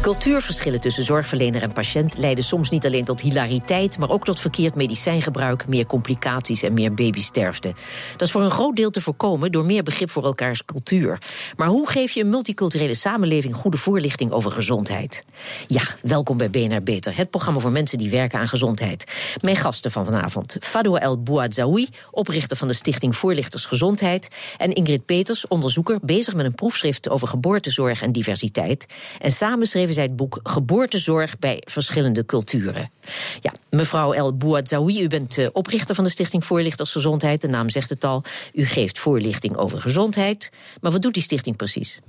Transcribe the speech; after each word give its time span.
Cultuurverschillen 0.00 0.80
tussen 0.80 1.04
zorgverlener 1.04 1.62
en 1.62 1.72
patiënt 1.72 2.18
leiden 2.18 2.44
soms 2.44 2.70
niet 2.70 2.86
alleen 2.86 3.04
tot 3.04 3.20
hilariteit, 3.20 3.98
maar 3.98 4.10
ook 4.10 4.24
tot 4.24 4.40
verkeerd 4.40 4.74
medicijngebruik, 4.74 5.68
meer 5.68 5.86
complicaties 5.86 6.62
en 6.62 6.72
meer 6.72 6.94
babysterfte. 6.94 7.74
Dat 8.12 8.20
is 8.20 8.30
voor 8.30 8.42
een 8.42 8.50
groot 8.50 8.76
deel 8.76 8.90
te 8.90 9.00
voorkomen 9.00 9.52
door 9.52 9.64
meer 9.64 9.82
begrip 9.82 10.10
voor 10.10 10.24
elkaars 10.24 10.64
cultuur. 10.64 11.18
Maar 11.56 11.68
hoe 11.68 11.88
geef 11.88 12.12
je 12.12 12.20
een 12.20 12.28
multiculturele 12.28 12.94
samenleving 12.94 13.54
goede 13.54 13.76
voorlichting 13.76 14.30
over 14.30 14.50
gezondheid? 14.50 15.24
Ja, 15.66 15.82
welkom 16.02 16.36
bij 16.36 16.50
BNR 16.50 16.82
Beter, 16.82 17.16
het 17.16 17.30
programma 17.30 17.60
voor 17.60 17.72
mensen 17.72 17.98
die 17.98 18.10
werken 18.10 18.38
aan 18.38 18.48
gezondheid. 18.48 19.04
Mijn 19.40 19.56
gasten 19.56 19.90
van 19.90 20.04
vanavond: 20.04 20.56
Fadwa 20.60 20.98
El 20.98 21.22
Bouadzaoui, 21.22 21.88
oprichter 22.10 22.56
van 22.56 22.68
de 22.68 22.74
Stichting 22.74 23.16
Voorlichters 23.16 23.64
Gezondheid, 23.64 24.28
en 24.56 24.72
Ingrid 24.72 25.04
Peters, 25.04 25.48
onderzoeker, 25.48 25.98
bezig 26.02 26.34
met 26.34 26.46
een 26.46 26.54
proefschrift 26.54 27.08
over 27.08 27.28
geboortezorg 27.28 28.02
en 28.02 28.12
diversiteit. 28.12 28.86
En 29.18 29.32
samen 29.32 29.66
schreven 29.66 29.88
zij 29.94 30.02
het 30.02 30.16
boek 30.16 30.40
Geboortezorg 30.42 31.38
bij 31.38 31.62
verschillende 31.64 32.26
culturen. 32.26 32.90
Ja, 33.40 33.52
mevrouw 33.70 34.12
El 34.12 34.36
Bouadzaoui, 34.36 35.02
u 35.02 35.06
bent 35.06 35.38
uh, 35.38 35.48
oprichter 35.52 35.94
van 35.94 36.04
de 36.04 36.10
Stichting 36.10 36.44
Voorlichters 36.44 36.92
Gezondheid. 36.92 37.40
De 37.40 37.48
naam 37.48 37.70
zegt 37.70 37.90
het 37.90 38.04
al. 38.04 38.22
U 38.52 38.66
geeft 38.66 38.98
voorlichting 38.98 39.56
over 39.56 39.80
gezondheid. 39.80 40.50
Maar 40.80 40.92
wat 40.92 41.02
doet 41.02 41.14
die 41.14 41.22
stichting 41.22 41.56
precies? 41.56 42.00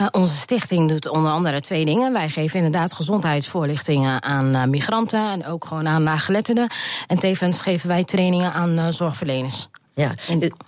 Uh, 0.00 0.06
onze 0.10 0.36
stichting 0.36 0.88
doet 0.88 1.08
onder 1.08 1.30
andere 1.30 1.60
twee 1.60 1.84
dingen. 1.84 2.12
Wij 2.12 2.28
geven 2.28 2.56
inderdaad 2.56 2.92
gezondheidsvoorlichtingen 2.92 4.22
aan 4.22 4.56
uh, 4.56 4.64
migranten 4.64 5.30
en 5.30 5.46
ook 5.46 5.64
gewoon 5.64 5.88
aan 5.88 6.02
nageletterden. 6.02 6.70
En 7.06 7.18
tevens 7.18 7.60
geven 7.60 7.88
wij 7.88 8.04
trainingen 8.04 8.52
aan 8.52 8.92
zorgverleners. 8.92 9.68
Ja, 9.96 10.14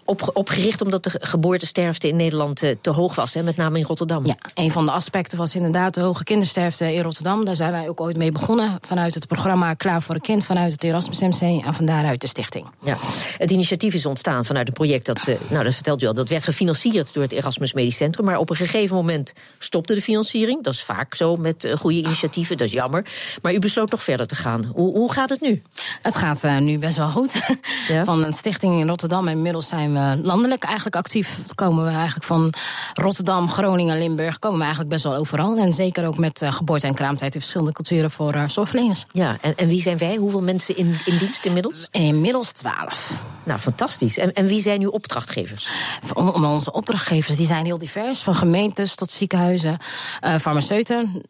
op, 0.04 0.30
opgericht 0.32 0.82
omdat 0.82 1.04
de 1.04 1.10
geboortesterfte 1.20 2.08
in 2.08 2.16
Nederland 2.16 2.56
te, 2.56 2.78
te 2.80 2.90
hoog 2.90 3.14
was, 3.14 3.34
hè, 3.34 3.42
met 3.42 3.56
name 3.56 3.78
in 3.78 3.84
Rotterdam. 3.84 4.26
Ja, 4.26 4.36
een 4.54 4.70
van 4.70 4.86
de 4.86 4.92
aspecten 4.92 5.38
was 5.38 5.54
inderdaad 5.54 5.94
de 5.94 6.00
hoge 6.00 6.24
kindersterfte 6.24 6.94
in 6.94 7.02
Rotterdam. 7.02 7.44
Daar 7.44 7.56
zijn 7.56 7.70
wij 7.70 7.88
ook 7.88 8.00
ooit 8.00 8.16
mee 8.16 8.32
begonnen 8.32 8.78
vanuit 8.80 9.14
het 9.14 9.26
programma 9.26 9.74
Klaar 9.74 10.02
voor 10.02 10.14
een 10.14 10.20
Kind, 10.20 10.44
vanuit 10.44 10.72
het 10.72 10.84
Erasmus 10.84 11.20
MC 11.20 11.64
en 11.64 11.74
van 11.74 11.86
daaruit 11.86 12.20
de 12.20 12.26
stichting. 12.26 12.66
Ja, 12.82 12.96
het 13.38 13.50
initiatief 13.50 13.94
is 13.94 14.06
ontstaan 14.06 14.44
vanuit 14.44 14.68
een 14.68 14.72
project 14.72 15.06
dat, 15.06 15.30
nou 15.48 15.64
dat 15.64 15.74
vertelt 15.74 16.02
u 16.02 16.06
al, 16.06 16.14
dat 16.14 16.28
werd 16.28 16.44
gefinancierd 16.44 17.14
door 17.14 17.22
het 17.22 17.32
Erasmus 17.32 17.72
Medisch 17.72 17.96
Centrum. 17.96 18.24
Maar 18.24 18.38
op 18.38 18.50
een 18.50 18.56
gegeven 18.56 18.96
moment 18.96 19.32
stopte 19.58 19.94
de 19.94 20.00
financiering. 20.00 20.64
Dat 20.64 20.72
is 20.72 20.82
vaak 20.82 21.14
zo 21.14 21.36
met 21.36 21.74
goede 21.78 21.98
initiatieven, 21.98 22.56
dat 22.56 22.66
is 22.66 22.72
jammer. 22.72 23.06
Maar 23.42 23.54
u 23.54 23.58
besloot 23.58 23.90
toch 23.90 24.02
verder 24.02 24.26
te 24.26 24.34
gaan. 24.34 24.64
Hoe, 24.74 24.96
hoe 24.96 25.12
gaat 25.12 25.28
het 25.28 25.40
nu? 25.40 25.62
Het 26.02 26.16
gaat 26.16 26.44
uh, 26.44 26.58
nu 26.58 26.78
best 26.78 26.96
wel 26.96 27.08
goed. 27.08 27.34
Ja? 27.88 28.04
Van 28.04 28.24
een 28.24 28.32
stichting 28.32 28.80
in 28.80 28.88
Rotterdam 28.88 29.15
Rotterdam. 29.16 29.36
Inmiddels 29.36 29.68
zijn 29.68 29.92
we 29.92 30.26
landelijk 30.26 30.64
eigenlijk 30.64 30.96
actief. 30.96 31.38
Komen 31.54 31.84
we 31.84 31.90
eigenlijk 31.90 32.24
van 32.24 32.52
Rotterdam, 32.94 33.48
Groningen, 33.48 33.98
Limburg. 33.98 34.38
Komen 34.38 34.56
we 34.56 34.64
eigenlijk 34.64 34.92
best 34.92 35.04
wel 35.04 35.14
overal. 35.14 35.56
En 35.56 35.72
zeker 35.72 36.06
ook 36.06 36.18
met 36.18 36.42
uh, 36.42 36.52
geboorte 36.52 36.86
en 36.86 36.94
kraamtijd 36.94 37.34
in 37.34 37.40
verschillende 37.40 37.72
culturen 37.72 38.10
voor 38.10 38.34
uh, 38.34 38.42
zorgverleners. 38.46 39.04
Ja, 39.12 39.36
en, 39.40 39.54
en 39.54 39.68
wie 39.68 39.80
zijn 39.80 39.98
wij? 39.98 40.16
Hoeveel 40.16 40.42
mensen 40.42 40.76
in, 40.76 40.98
in 41.04 41.18
dienst 41.18 41.44
inmiddels? 41.44 41.88
Inmiddels 41.90 42.52
twaalf. 42.52 43.12
Nou, 43.44 43.60
fantastisch. 43.60 44.18
En, 44.18 44.32
en 44.32 44.46
wie 44.46 44.60
zijn 44.60 44.80
uw 44.80 44.90
opdrachtgevers? 44.90 45.68
Om, 46.14 46.44
onze 46.44 46.72
opdrachtgevers 46.72 47.36
die 47.36 47.46
zijn 47.46 47.64
heel 47.64 47.78
divers. 47.78 48.20
Van 48.20 48.34
gemeentes 48.34 48.94
tot 48.94 49.10
ziekenhuizen, 49.10 49.78
uh, 50.24 50.34
farmaceuten. 50.36 51.22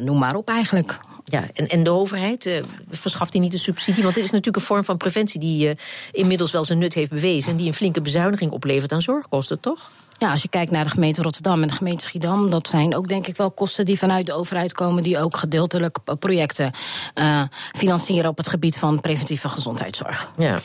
noem 0.00 0.18
maar 0.18 0.34
op 0.34 0.48
eigenlijk. 0.48 0.98
Ja, 1.30 1.44
en, 1.54 1.68
en 1.68 1.82
de 1.82 1.90
overheid, 1.90 2.46
uh, 2.46 2.62
verschaft 2.90 3.32
die 3.32 3.40
niet 3.40 3.52
een 3.52 3.58
subsidie? 3.58 4.02
Want 4.02 4.14
dit 4.14 4.24
is 4.24 4.30
natuurlijk 4.30 4.56
een 4.56 4.62
vorm 4.62 4.84
van 4.84 4.96
preventie 4.96 5.40
die 5.40 5.68
uh, 5.68 5.74
inmiddels 6.12 6.50
wel 6.50 6.64
zijn 6.64 6.78
nut 6.78 6.94
heeft 6.94 7.10
bewezen... 7.10 7.50
en 7.50 7.56
die 7.56 7.66
een 7.66 7.74
flinke 7.74 8.00
bezuiniging 8.00 8.50
oplevert 8.50 8.92
aan 8.92 9.02
zorgkosten, 9.02 9.60
toch? 9.60 9.90
Ja, 10.18 10.30
als 10.30 10.42
je 10.42 10.48
kijkt 10.48 10.70
naar 10.70 10.84
de 10.84 10.90
gemeente 10.90 11.22
Rotterdam 11.22 11.62
en 11.62 11.68
de 11.68 11.74
gemeente 11.74 12.04
Schiedam... 12.04 12.50
dat 12.50 12.68
zijn 12.68 12.96
ook 12.96 13.08
denk 13.08 13.26
ik 13.26 13.36
wel 13.36 13.50
kosten 13.50 13.84
die 13.84 13.98
vanuit 13.98 14.26
de 14.26 14.32
overheid 14.32 14.72
komen... 14.72 15.02
die 15.02 15.18
ook 15.18 15.36
gedeeltelijk 15.36 15.98
projecten 16.18 16.70
uh, 17.14 17.42
financieren 17.72 18.30
op 18.30 18.36
het 18.36 18.48
gebied 18.48 18.78
van 18.78 19.00
preventieve 19.00 19.48
gezondheidszorg. 19.48 20.30
Ja. 20.36 20.60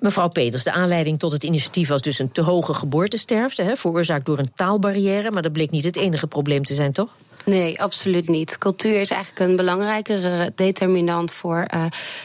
Mevrouw 0.00 0.28
Peters, 0.28 0.62
de 0.62 0.72
aanleiding 0.72 1.18
tot 1.18 1.32
het 1.32 1.44
initiatief 1.44 1.88
was 1.88 2.02
dus 2.02 2.18
een 2.18 2.32
te 2.32 2.42
hoge 2.42 2.74
geboortesterfte... 2.74 3.62
Hè, 3.62 3.76
veroorzaakt 3.76 4.26
door 4.26 4.38
een 4.38 4.52
taalbarrière, 4.54 5.30
maar 5.30 5.42
dat 5.42 5.52
bleek 5.52 5.70
niet 5.70 5.84
het 5.84 5.96
enige 5.96 6.26
probleem 6.26 6.64
te 6.64 6.74
zijn, 6.74 6.92
toch? 6.92 7.08
Nee, 7.44 7.82
absoluut 7.82 8.28
niet. 8.28 8.58
Cultuur 8.58 9.00
is 9.00 9.10
eigenlijk 9.10 9.50
een 9.50 9.56
belangrijkere 9.56 10.52
determinant 10.54 11.32
voor 11.32 11.66
uh, 11.74 11.84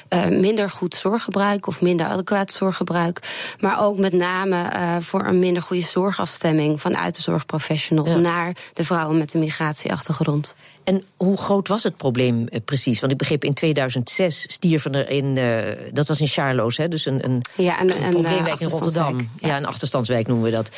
uh, 0.10 0.40
minder 0.40 0.70
goed 0.70 0.96
zorggebruik 0.96 1.68
of 1.68 1.82
minder 1.82 2.06
adequaat 2.06 2.52
zorggebruik. 2.52 3.20
Maar 3.60 3.82
ook 3.82 3.98
met 3.98 4.14
name 4.14 4.72
uh, 4.74 4.96
voor 5.00 5.26
een 5.26 5.40
minder 5.40 5.64
goede 5.64 5.84
zorgafstemming 5.84 6.82
vanuit 6.82 7.16
de 7.16 7.22
zorgprofessionals 7.22 8.12
ja. 8.12 8.18
naar 8.18 8.56
de 8.74 8.84
vrouwen 8.84 9.18
met 9.18 9.34
een 9.34 9.40
migratieachtergrond. 9.40 10.56
En 10.88 11.04
hoe 11.18 11.38
groot 11.38 11.68
was 11.68 11.84
het 11.84 11.98
probleem 11.98 12.48
precies? 12.66 13.00
Want 13.00 13.12
ik 13.12 13.18
begreep 13.18 13.44
in 13.44 13.54
2006 13.54 14.46
stierven 14.48 14.94
er 14.94 15.10
in, 15.10 15.36
uh, 15.38 15.58
dat 15.94 16.08
was 16.08 16.20
in 16.20 16.28
Charloes, 16.28 16.78
hè, 16.78 16.88
dus 16.88 17.06
een, 17.06 17.24
een, 17.24 17.42
ja, 17.56 17.82
een, 17.82 18.04
een 18.04 18.10
probleemwijk 18.10 18.60
in 18.60 18.68
Rotterdam. 18.68 19.18
Ja. 19.18 19.48
ja. 19.48 19.58
een 19.58 19.66
achterstandswijk 19.66 20.28
noemen 20.28 20.46
we 20.46 20.56
dat. 20.56 20.70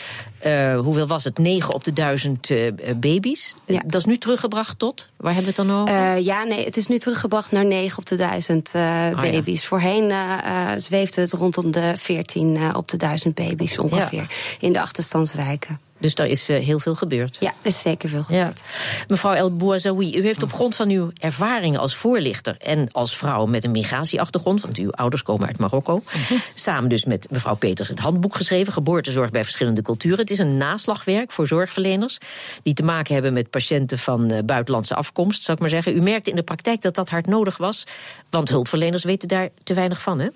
Uh, 0.45 0.79
hoeveel 0.79 1.07
was 1.07 1.23
het? 1.23 1.37
9 1.37 1.73
op 1.73 1.83
de 1.83 1.93
1000 1.93 2.49
uh, 2.49 2.71
baby's. 2.95 3.55
Ja. 3.65 3.81
Dat 3.85 3.95
is 4.01 4.05
nu 4.05 4.17
teruggebracht 4.17 4.79
tot? 4.79 5.09
Waar 5.17 5.33
hebben 5.33 5.53
we 5.53 5.61
het 5.61 5.69
dan 5.69 5.79
over? 5.81 6.19
ja, 6.19 6.43
nee, 6.43 6.65
het 6.65 6.77
is 6.77 6.87
nu 6.87 6.97
teruggebracht 6.97 7.51
naar 7.51 7.65
9 7.65 7.97
op 7.97 8.05
de 8.05 8.15
1000 8.15 8.71
ah, 8.75 9.19
baby's. 9.21 9.61
Ja. 9.61 9.67
Voorheen 9.67 10.13
zweefde 10.81 11.21
het 11.21 11.33
rondom 11.33 11.71
de 11.71 11.93
14 11.95 12.75
op 12.75 12.87
de 12.87 12.97
1000 12.97 13.35
baby's 13.35 13.77
ongeveer 13.77 14.57
in 14.59 14.73
de 14.73 14.81
achterstandswijken. 14.81 15.79
Dus 15.99 16.15
daar 16.15 16.27
is 16.27 16.49
uh, 16.49 16.57
heel 16.57 16.79
veel 16.79 16.95
gebeurd. 16.95 17.37
Ja, 17.39 17.47
er 17.47 17.67
is 17.67 17.81
zeker 17.81 18.09
veel 18.09 18.23
gebeurd. 18.23 18.63
Ja. 18.65 19.05
Mevrouw 19.07 19.33
El 19.33 19.55
Bouazaoui, 19.55 20.17
u 20.17 20.23
heeft 20.23 20.43
op 20.43 20.53
grond 20.53 20.75
van 20.75 20.89
uw 20.89 21.11
ervaring 21.17 21.77
als 21.77 21.95
voorlichter 21.95 22.55
en 22.57 22.91
als 22.91 23.17
vrouw 23.17 23.45
met 23.45 23.63
een 23.63 23.71
migratieachtergrond, 23.71 24.61
want 24.61 24.77
uw 24.77 24.91
ouders 24.91 25.21
komen 25.23 25.47
uit 25.47 25.57
Marokko, 25.57 25.95
mm 25.95 26.01
-hmm. 26.27 26.41
samen 26.55 26.89
dus 26.89 27.05
met 27.05 27.27
mevrouw 27.31 27.55
Peters 27.55 27.89
het 27.89 27.99
handboek 27.99 28.35
geschreven, 28.35 28.73
Geboortezorg 28.73 29.31
bij 29.31 29.43
verschillende 29.43 29.81
culturen. 29.81 30.17
Het 30.17 30.29
is 30.29 30.39
een 30.39 30.57
naslagwerk 30.57 31.31
voor 31.31 31.47
zorgverleners 31.47 32.17
die 32.63 32.73
te 32.73 32.83
maken 32.83 33.13
hebben 33.13 33.33
met 33.33 33.49
patiënten 33.49 33.99
van 33.99 34.33
uh, 34.33 34.39
buitenlandse 34.45 34.95
afkomst, 34.95 35.43
zou 35.43 35.53
ik 35.53 35.59
maar 35.59 35.71
zeggen. 35.71 35.95
U 35.95 36.01
merkte 36.01 36.29
in 36.29 36.35
de 36.35 36.43
praktijk 36.43 36.81
dat 36.81 36.95
dat 36.95 37.09
hard 37.09 37.25
nodig 37.25 37.57
was, 37.57 37.83
want 38.29 38.49
hulpverleners 38.49 39.03
weten 39.03 39.27
daar 39.27 39.49
te 39.63 39.73
weinig 39.73 40.01
van, 40.01 40.19
hè? 40.19 40.27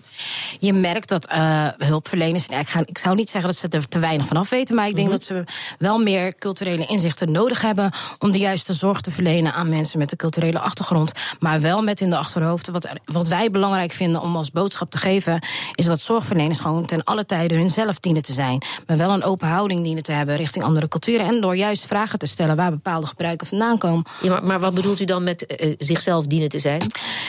Je 0.60 0.74
merkt 0.74 1.10
dat 1.10 1.32
uh, 1.32 1.68
hulpverleners, 1.78 2.48
ik, 2.48 2.68
ga, 2.68 2.84
ik 2.86 2.98
zou 2.98 3.16
niet 3.16 3.30
zeggen 3.30 3.50
dat 3.50 3.60
ze 3.60 3.68
er 3.68 3.88
te 3.88 4.00
weinig 4.00 4.26
van 4.26 4.38
af 4.38 4.50
weten, 4.50 4.76
maar 4.76 4.88
ik 4.88 4.96
denk 4.96 5.08
mm 5.08 5.14
-hmm. 5.14 5.28
dat 5.28 5.48
ze 5.48 5.53
wel 5.78 5.98
meer 5.98 6.36
culturele 6.36 6.86
inzichten 6.86 7.32
nodig 7.32 7.62
hebben 7.62 7.92
om 8.20 8.32
de 8.32 8.38
juiste 8.38 8.74
zorg 8.74 9.02
te 9.02 9.12
verlenen 9.12 9.54
aan 9.54 9.70
mensen 9.70 10.00
met 10.00 10.12
een 10.12 10.18
culturele 10.18 10.60
achtergrond. 10.60 11.12
Maar 11.40 11.62
wel 11.62 11.84
met 11.84 12.02
in 12.02 12.10
de 12.10 12.18
achterhoofd. 12.18 12.70
Wat, 12.70 12.88
wat 13.06 13.28
wij 13.28 13.52
belangrijk 13.52 13.92
vinden 13.92 14.22
om 14.22 14.36
als 14.36 14.52
boodschap 14.52 14.92
te 14.92 14.98
geven, 14.98 15.46
is 15.76 15.86
dat 15.86 16.02
zorgverleners 16.02 16.60
gewoon 16.60 16.86
ten 16.86 17.04
alle 17.04 17.26
tijden 17.26 17.58
hunzelf 17.58 18.00
dienen 18.00 18.22
te 18.22 18.34
zijn. 18.34 18.62
Maar 18.88 18.98
wel 18.98 19.12
een 19.12 19.24
open 19.24 19.48
houding 19.48 19.84
dienen 19.84 20.04
te 20.04 20.12
hebben 20.12 20.36
richting 20.36 20.64
andere 20.64 20.88
culturen. 20.88 21.26
En 21.26 21.42
door 21.42 21.56
juist 21.56 21.86
vragen 21.86 22.20
te 22.20 22.28
stellen 22.28 22.56
waar 22.56 22.72
bepaalde 22.72 23.08
gebruiken 23.08 23.48
vandaan 23.48 23.78
komen. 23.78 24.06
Ja, 24.22 24.30
maar, 24.30 24.44
maar 24.44 24.60
wat 24.60 24.74
bedoelt 24.74 25.00
u 25.00 25.06
dan 25.06 25.24
met 25.24 25.56
uh, 25.62 25.76
zichzelf 25.78 26.26
dienen 26.26 26.50
te 26.50 26.60
zijn? 26.60 26.82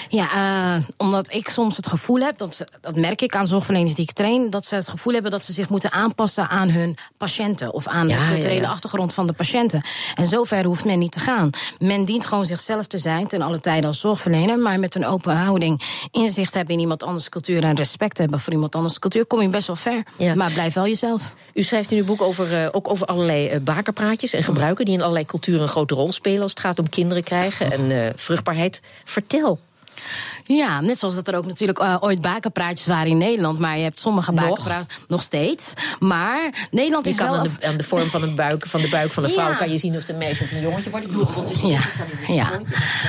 Ja, 0.09 0.77
uh, 0.77 0.85
omdat 0.97 1.33
ik 1.33 1.49
soms 1.49 1.77
het 1.77 1.87
gevoel 1.87 2.21
heb, 2.21 2.39
dat, 2.39 2.65
dat 2.81 2.97
merk 2.97 3.23
ik 3.23 3.37
aan 3.37 3.47
zorgverleners 3.47 3.95
die 3.95 4.05
ik 4.05 4.13
train, 4.13 4.51
dat 4.51 4.65
ze 4.65 4.75
het 4.75 4.89
gevoel 4.89 5.13
hebben 5.13 5.31
dat 5.31 5.45
ze 5.45 5.53
zich 5.53 5.69
moeten 5.69 5.93
aanpassen 5.93 6.49
aan 6.49 6.71
hun 6.71 6.97
patiënten 7.17 7.73
of 7.73 7.87
aan 7.87 8.09
ja, 8.15 8.27
de 8.27 8.33
culturele 8.33 8.61
ja, 8.61 8.71
achtergrond 8.71 9.15
van 9.15 9.27
de 9.27 9.33
patiënten. 9.33 9.85
En 10.15 10.27
zover 10.27 10.65
hoeft 10.65 10.85
men 10.85 10.99
niet 10.99 11.13
te 11.13 11.21
gaan. 11.21 11.51
Men 11.79 12.05
dient 12.05 12.27
gewoon 12.27 12.47
zichzelf 12.47 12.87
te 12.87 12.99
zijn, 12.99 13.27
ten 13.27 13.43
alle 13.43 13.61
tijden 13.61 13.87
als 13.87 14.01
zorgverlener, 14.01 14.59
maar 14.59 14.79
met 14.79 14.95
een 14.95 15.07
open 15.07 15.37
houding, 15.37 15.83
inzicht 16.11 16.55
hebben 16.55 16.75
in 16.75 16.81
iemand 16.81 17.03
anders 17.03 17.29
cultuur 17.29 17.65
en 17.65 17.77
respect 17.77 18.19
hebben 18.19 18.41
voor 18.41 18.53
iemand 18.53 18.75
anders 18.75 18.99
cultuur, 18.99 19.27
kom 19.27 19.41
je 19.41 19.49
best 19.49 19.67
wel 19.67 19.77
ver. 19.77 20.03
Maar 20.35 20.53
blijf 20.53 20.75
wel 20.75 20.87
jezelf. 20.87 21.35
U 21.55 21.63
schrijft 21.63 21.91
in 21.91 21.99
uw 21.99 22.05
boek 22.05 22.23
over, 22.23 22.63
uh, 22.63 22.69
ook 22.73 22.91
over 22.91 23.07
allerlei 23.07 23.55
uh, 23.55 23.61
bakerpraatjes 23.61 24.33
en 24.33 24.43
gebruiken 24.43 24.85
die 24.85 24.95
in 24.95 25.01
allerlei 25.01 25.27
culturen 25.27 25.63
een 25.63 25.69
grote 25.69 25.95
rol 25.95 26.13
spelen 26.13 26.43
als 26.43 26.51
het 26.51 26.61
gaat 26.61 26.79
om 26.79 26.89
kinderen 26.89 27.23
krijgen 27.23 27.73
en 27.73 27.91
uh, 27.91 28.07
vruchtbaarheid. 28.17 28.83
Vertel. 29.05 29.59
Ja, 30.47 30.81
net 30.81 30.99
zoals 30.99 31.15
dat 31.15 31.29
er 31.29 31.37
ook 31.37 31.47
natuurlijk 31.47 31.79
uh, 31.81 31.97
ooit 32.01 32.21
bakenpraatjes 32.21 32.87
waren 32.87 33.07
in 33.07 33.17
Nederland. 33.19 33.59
Maar 33.59 33.77
je 33.77 33.83
hebt 33.83 34.01
sommige 34.01 34.33
bakenpraatjes 34.33 34.99
nog 35.09 35.23
steeds. 35.23 35.73
Maar 35.99 36.67
Nederland 36.71 37.05
je 37.05 37.11
is 37.11 37.17
kan 37.17 37.29
wel... 37.31 37.39
Aan 37.39 37.57
de, 37.61 37.67
aan 37.67 37.77
de 37.77 37.85
vorm 37.85 38.09
van, 38.11 38.23
een 38.23 38.35
buik, 38.35 38.67
van 38.67 38.81
de 38.81 38.89
buik 38.89 39.13
van 39.13 39.23
de 39.23 39.29
vrouw 39.29 39.49
Ja. 39.51 39.55
kan 39.55 39.71
je 39.71 39.79
zien 39.79 39.93
of 39.95 40.01
het 40.01 40.09
een 40.09 40.19
meisje 40.19 40.43
of 40.43 40.51
een 40.53 40.61
jongetje 40.61 40.91
wordt. 40.91 41.07
Ik 41.07 41.13
bedoel, 41.13 41.27
ondertussen 41.27 41.69
Ja, 41.69 41.81
ja. 42.27 42.53
een. 42.53 42.67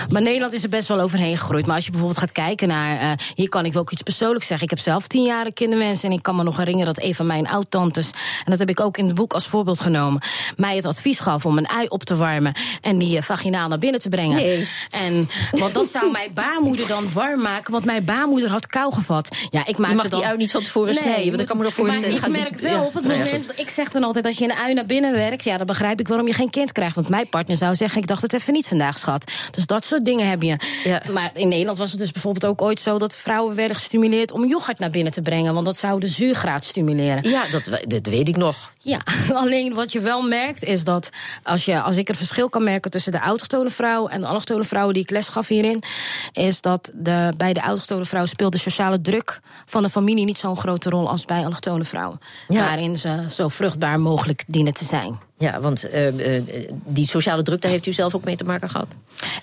Maar 0.10 0.22
Nederland 0.22 0.54
is 0.54 0.64
er 0.64 0.70
best 0.70 0.88
wel 0.88 1.00
overheen 1.00 1.38
gegroeid. 1.38 1.66
Maar 1.66 1.76
als 1.76 1.86
je 1.86 1.92
bijvoorbeeld 1.92 2.20
gaat 2.22 2.32
kijken 2.32 2.68
naar. 2.68 3.00
eh, 3.00 3.12
hier 3.36 3.50
kan 3.50 3.66
ik 3.66 3.74
wel 3.74 3.82
ook 3.82 3.92
iets 3.92 4.02
persoonlijks 4.02 4.48
zeggen. 4.48 4.66
Ik 4.68 4.76
heb 4.76 4.84
zelf 4.86 5.08
tien 5.08 5.24
jaar 5.24 5.46
een 5.46 5.54
kinderwens. 5.54 6.04
En 6.04 6.12
ik 6.12 6.22
kan 6.24 6.36
me 6.36 6.44
nog 6.44 6.58
herinneren 6.58 6.94
dat 6.94 7.04
een 7.04 7.16
van 7.16 7.26
mijn 7.26 7.48
oud-tantes. 7.48 8.10
En 8.46 8.52
dat 8.52 8.60
heb 8.60 8.70
ik 8.70 8.80
ook 8.80 8.98
in 8.98 9.06
het 9.06 9.16
boek 9.16 9.34
als 9.34 9.46
voorbeeld 9.48 9.80
genomen. 9.80 10.22
mij 10.58 10.76
het 10.76 10.86
advies 10.86 11.20
gaf 11.20 11.46
om 11.46 11.58
een 11.58 11.66
ei 11.66 11.88
op 11.88 12.04
te 12.04 12.16
warmen. 12.16 12.54
en 12.82 12.98
die 12.98 13.18
eh, 13.18 13.24
vaginaal 13.24 13.68
naar 13.68 13.80
binnen 13.80 14.00
te 14.00 14.10
brengen. 14.10 14.36
Nee. 14.36 14.68
En, 14.92 15.30
want 15.52 15.74
dat 15.74 15.90
zou 15.90 16.12
mijn 16.12 16.32
baarmoeder 16.34 16.75
dan 16.84 17.14
warm 17.14 17.42
maken. 17.42 17.72
Want 17.72 17.86
mijn 17.86 18.06
baarmoeder 18.06 18.50
had 18.50 18.68
kou 18.68 18.94
gevat. 18.94 19.36
Ja, 19.50 19.66
ik 19.66 19.78
maakte 19.78 19.96
Je 19.96 20.02
mag 20.02 20.10
dan... 20.10 20.20
die 20.20 20.30
ui 20.30 20.38
niet 20.38 20.52
van 20.52 20.64
tevoren 20.64 20.96
snijden. 20.96 21.28
Want 21.28 21.42
ik 21.42 21.48
kan 21.48 21.58
me 21.58 21.64
nog 21.64 21.74
voorstellen. 21.74 22.20
Maar 22.20 22.30
ik 22.30 22.36
merk 22.36 22.60
wel 22.60 22.86
op 22.86 22.94
het 22.94 23.04
moment. 23.04 23.52
ik 23.60 23.70
zeg 23.70 23.90
dan 23.90 24.04
altijd: 24.04 24.26
als 24.26 24.38
je 24.38 24.44
een 24.44 24.56
ui 24.56 24.74
naar 24.74 24.86
binnen 24.86 25.12
werkt. 25.12 25.44
Ja, 25.44 25.58
dan 25.58 25.66
begrijp 25.66 26.00
ik 26.00 26.08
waarom 26.08 26.28
je 26.28 26.34
geen 26.34 26.50
kind 26.50 26.72
krijgt. 26.72 26.96
Want 26.96 27.10
mijn 27.10 27.28
partner 27.30 27.58
zou 27.58 27.76
zeggen: 27.76 28.02
Ik 28.02 28.08
dacht 28.08 28.22
het 28.22 28.34
even 28.34 28.54
niet 28.54 28.68
vandaag, 28.68 28.98
schat. 28.98 29.32
Dus 29.52 29.66
dat 29.66 29.86
soort 29.86 30.06
dingen 30.06 30.30
heb 30.30 30.42
je. 30.42 30.58
Ja. 30.84 31.02
Maar 31.12 31.32
in 31.34 31.48
Nederland 31.48 31.78
was 31.78 31.92
het 31.92 32.00
dus 32.00 32.12
bijvoorbeeld 32.12 32.46
ook 32.46 32.62
ooit 32.62 32.80
zo 32.80 32.98
dat 32.98 33.16
vrouwen 33.16 33.56
werden 33.56 33.76
gestimuleerd 33.76 34.32
om 34.32 34.46
yoghurt 34.46 34.80
naar 34.80 34.90
binnen 34.90 35.14
te 35.14 35.22
brengen. 35.22 35.54
Want 35.54 35.66
dat 35.66 35.78
zou 35.78 36.00
de 36.00 36.08
zuurgraad 36.08 36.64
stimuleren. 36.64 37.30
Ja, 37.30 37.44
dat, 37.52 37.64
dat 37.88 38.08
weet 38.08 38.28
ik 38.28 38.38
nog. 38.38 38.74
Ja, 38.86 39.00
alleen 39.34 39.74
wat 39.74 39.92
je 39.92 40.00
wel 40.00 40.22
merkt 40.22 40.64
is 40.64 40.84
dat 40.84 41.10
als, 41.44 41.66
je, 41.66 41.82
als 41.82 41.98
ik 41.98 42.08
het 42.08 42.18
verschil 42.18 42.50
kan 42.50 42.64
merken 42.64 42.92
tussen 42.92 43.12
de 43.12 43.20
autochtone 43.20 43.70
vrouw 43.70 44.08
en 44.08 44.22
de 44.22 44.28
allochtone 44.28 44.64
vrouwen 44.64 44.94
die 44.94 45.04
ik 45.04 45.10
les 45.10 45.28
gaf 45.28 45.48
hierin, 45.48 45.84
is 46.32 46.62
dat 46.62 46.92
de, 46.94 47.34
bij 47.38 47.54
de 47.54 47.60
autochtone 47.60 48.06
vrouw 48.06 48.26
speelt 48.26 48.52
de 48.52 48.58
sociale 48.58 49.02
druk 49.02 49.40
van 49.66 49.82
de 49.82 49.90
familie 49.90 50.26
niet 50.26 50.38
zo'n 50.38 50.58
grote 50.58 50.90
rol 50.90 51.10
als 51.10 51.26
bij 51.26 51.46
allochtone 51.46 51.84
vrouwen. 51.84 52.20
Ja. 52.48 52.64
Waarin 52.64 52.98
ze 52.98 53.26
zo 53.30 53.48
vruchtbaar 53.48 54.00
mogelijk 54.00 54.44
dienen 54.48 54.74
te 54.74 54.86
zijn. 54.86 55.20
Ja, 55.38 55.60
want 55.62 55.90
eh, 55.90 56.38
eh, 56.38 56.44
die 56.86 57.08
sociale 57.08 57.44
druk, 57.44 57.62
daar 57.62 57.72
heeft 57.72 57.86
u 57.86 57.94
zelf 57.94 58.16
ook 58.16 58.24
mee 58.24 58.36
te 58.36 58.44
maken 58.44 58.70
gehad. 58.70 58.88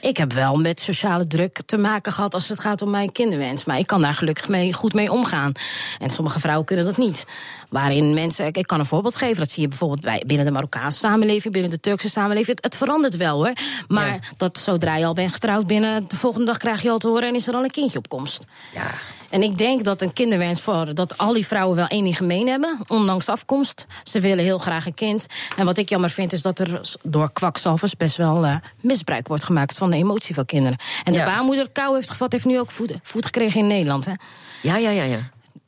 Ik 0.01 0.17
heb 0.17 0.33
wel 0.33 0.57
met 0.57 0.81
sociale 0.81 1.27
druk 1.27 1.61
te 1.67 1.77
maken 1.77 2.13
gehad 2.13 2.35
als 2.35 2.49
het 2.49 2.61
gaat 2.61 2.83
om 2.83 2.91
mijn 2.91 3.13
kinderwens. 3.13 3.65
Maar 3.65 3.79
ik 3.79 3.87
kan 3.87 4.01
daar 4.01 4.15
gelukkig 4.15 4.49
mee, 4.49 4.73
goed 4.73 4.93
mee 4.95 5.13
omgaan. 5.13 5.53
En 5.99 6.11
sommige 6.11 6.41
vrouwen 6.41 6.67
kunnen 6.67 6.85
dat 6.85 6.97
niet. 6.97 7.25
Waarin 7.69 8.15
mensen, 8.15 8.47
ik 8.53 8.67
kan 8.67 8.79
een 8.79 8.87
voorbeeld 8.87 9.17
geven. 9.17 9.39
Dat 9.39 9.51
zie 9.51 9.63
je 9.63 9.69
bijvoorbeeld 9.69 10.01
bij, 10.01 10.23
binnen 10.27 10.47
de 10.47 10.53
Marokkaanse 10.53 10.99
samenleving, 10.99 11.53
binnen 11.53 11.71
de 11.71 11.81
Turkse 11.81 12.09
samenleving. 12.11 12.57
Het, 12.57 12.65
het 12.65 12.77
verandert 12.77 13.17
wel 13.17 13.37
hoor. 13.37 13.53
Maar 13.89 14.07
Ja. 14.13 14.19
dat 14.37 14.59
zodra 14.59 14.97
je 14.97 15.07
al 15.07 15.15
bent 15.15 15.33
getrouwd, 15.33 15.67
binnen 15.67 16.05
de 16.09 16.17
volgende 16.17 16.47
dag 16.47 16.57
krijg 16.57 16.83
je 16.83 16.91
al 16.91 16.99
te 16.99 17.09
horen 17.09 17.29
en 17.29 17.35
is 17.35 17.47
er 17.47 17.55
al 17.55 17.65
een 17.65 17.71
kindje 17.71 17.99
op 17.99 18.09
komst. 18.09 18.45
Ja. 18.75 18.91
En 19.33 19.43
ik 19.43 19.59
denk 19.59 19.85
dat 19.85 20.03
een 20.03 20.13
kinderwens 20.13 20.61
voor 20.61 20.95
dat 20.95 21.19
al 21.19 21.33
die 21.33 21.47
vrouwen 21.47 21.77
wel 21.77 21.87
één 21.87 22.03
ding 22.05 22.17
gemeen 22.17 22.47
hebben, 22.49 22.79
ondanks 22.87 23.29
afkomst. 23.29 23.87
Ze 24.03 24.21
willen 24.21 24.45
heel 24.45 24.59
graag 24.59 24.87
een 24.87 24.95
kind. 24.95 25.27
En 25.57 25.65
wat 25.65 25.79
ik 25.79 25.89
jammer 25.89 26.11
vind 26.11 26.33
is 26.33 26.43
dat 26.43 26.59
er 26.59 26.81
door 27.03 27.33
kwakzalvers 27.33 27.97
best 27.97 28.17
wel 28.17 28.45
eh, 28.47 28.57
misbruik 28.81 29.29
wordt 29.29 29.45
gemaakt 29.45 29.79
van 29.79 29.91
de 29.91 29.97
emotie 29.97 30.35
van 30.35 30.45
kinderen. 30.45 30.79
En 31.05 31.13
de 31.13 31.19
Ja. 31.19 31.25
baarmoeder 31.25 31.69
kou 31.71 31.95
heeft 31.95 32.11
gevat, 32.11 32.33
heeft 32.33 32.45
nu 32.45 32.59
ook 32.61 32.71
voet, 32.71 32.95
voet 33.03 33.25
gekregen 33.25 33.61
in 33.61 33.67
Nederland. 33.67 34.05
Hè? 34.05 34.13
Ja, 34.61 34.77
ja, 34.77 34.91
ja, 34.91 35.03
ja. 35.03 35.19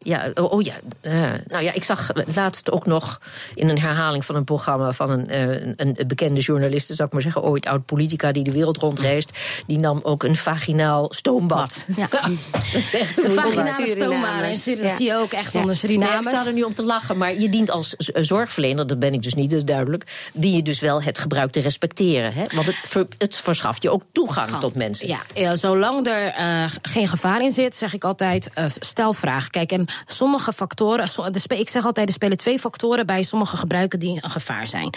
Ja, 0.05 0.31
oh, 0.35 0.53
oh 0.53 0.63
ja. 0.63 0.75
eh, 1.01 1.13
nou 1.47 1.63
ja, 1.65 1.73
ik 1.73 1.85
zag 1.85 2.11
laatst 2.35 2.71
ook 2.71 2.87
nog 2.87 3.21
in 3.55 3.69
een 3.69 3.79
herhaling 3.81 4.25
van 4.25 4.35
een 4.37 4.45
programma 4.45 4.93
van 4.93 5.11
een, 5.11 5.29
eh, 5.29 5.41
een, 5.51 5.75
een 5.77 5.97
bekende 6.07 6.41
journaliste, 6.41 6.95
zou 6.95 7.07
ik 7.09 7.13
maar 7.15 7.23
zeggen, 7.23 7.43
ooit 7.43 7.67
oud 7.67 7.85
politica 7.87 8.33
die 8.33 8.45
de 8.45 8.53
wereld 8.53 8.77
rondreist. 8.77 9.39
Die 9.67 9.79
nam 9.79 10.01
ook 10.03 10.23
een 10.23 10.37
vaginaal 10.37 11.07
stoombad. 11.13 11.87
Ja. 11.97 12.09
De 12.13 13.25
een 13.25 13.31
vaginale 13.31 13.87
Suriname, 13.87 14.43
Ja. 14.43 14.49
dat 14.83 14.97
zie 14.97 15.07
je 15.07 15.17
ook 15.17 15.33
echt 15.33 15.53
Ja. 15.53 15.61
onder 15.61 15.77
Nee, 15.83 15.91
Surinamers. 15.91 16.27
ik 16.27 16.33
sta 16.35 16.47
er 16.47 16.53
nu 16.53 16.63
om 16.63 16.75
te 16.75 16.83
lachen, 16.83 17.17
maar 17.19 17.39
je 17.39 17.49
dient 17.49 17.71
als 17.71 17.89
z- 17.99 18.09
zorgverlener, 18.09 18.87
dat 18.87 18.99
ben 18.99 19.13
ik 19.15 19.23
dus 19.23 19.35
niet, 19.35 19.51
dat 19.51 19.59
is 19.59 19.65
duidelijk, 19.65 20.31
die 20.33 20.57
je 20.57 20.63
dus 20.63 20.81
wel 20.81 21.03
het 21.03 21.19
gebruik 21.19 21.53
te 21.53 21.61
respecteren. 21.61 22.33
Hè? 22.33 22.43
Want 22.55 22.67
het, 22.67 22.77
ver- 22.87 23.07
het 23.19 23.37
verschaft 23.37 23.83
je 23.83 23.91
ook 23.91 24.03
toegang 24.13 24.49
Gang. 24.49 24.61
tot 24.61 24.75
mensen. 24.75 25.09
Ja, 25.09 25.19
ja, 25.35 25.57
zolang 25.57 26.07
er 26.07 26.27
eh, 26.33 26.65
geen 26.83 27.09
gevaar 27.09 27.43
in 27.43 27.51
zit, 27.51 27.75
zeg 27.77 27.93
ik 27.95 28.05
altijd, 28.05 28.51
eh, 28.55 28.65
stel 28.79 29.13
vraag. 29.13 29.49
Kijk, 29.49 29.73
en 29.73 29.87
sommige 30.07 30.53
factoren, 30.53 31.33
de 31.33 31.41
ik 31.59 31.69
zeg 31.69 31.85
altijd, 31.85 32.09
er 32.09 32.15
spelen 32.15 32.37
twee 32.37 32.59
factoren 32.59 33.07
bij 33.07 33.23
sommige 33.23 33.57
gebruiken 33.57 33.99
die 33.99 34.19
een 34.23 34.31
gevaar 34.31 34.69
zijn. 34.69 34.91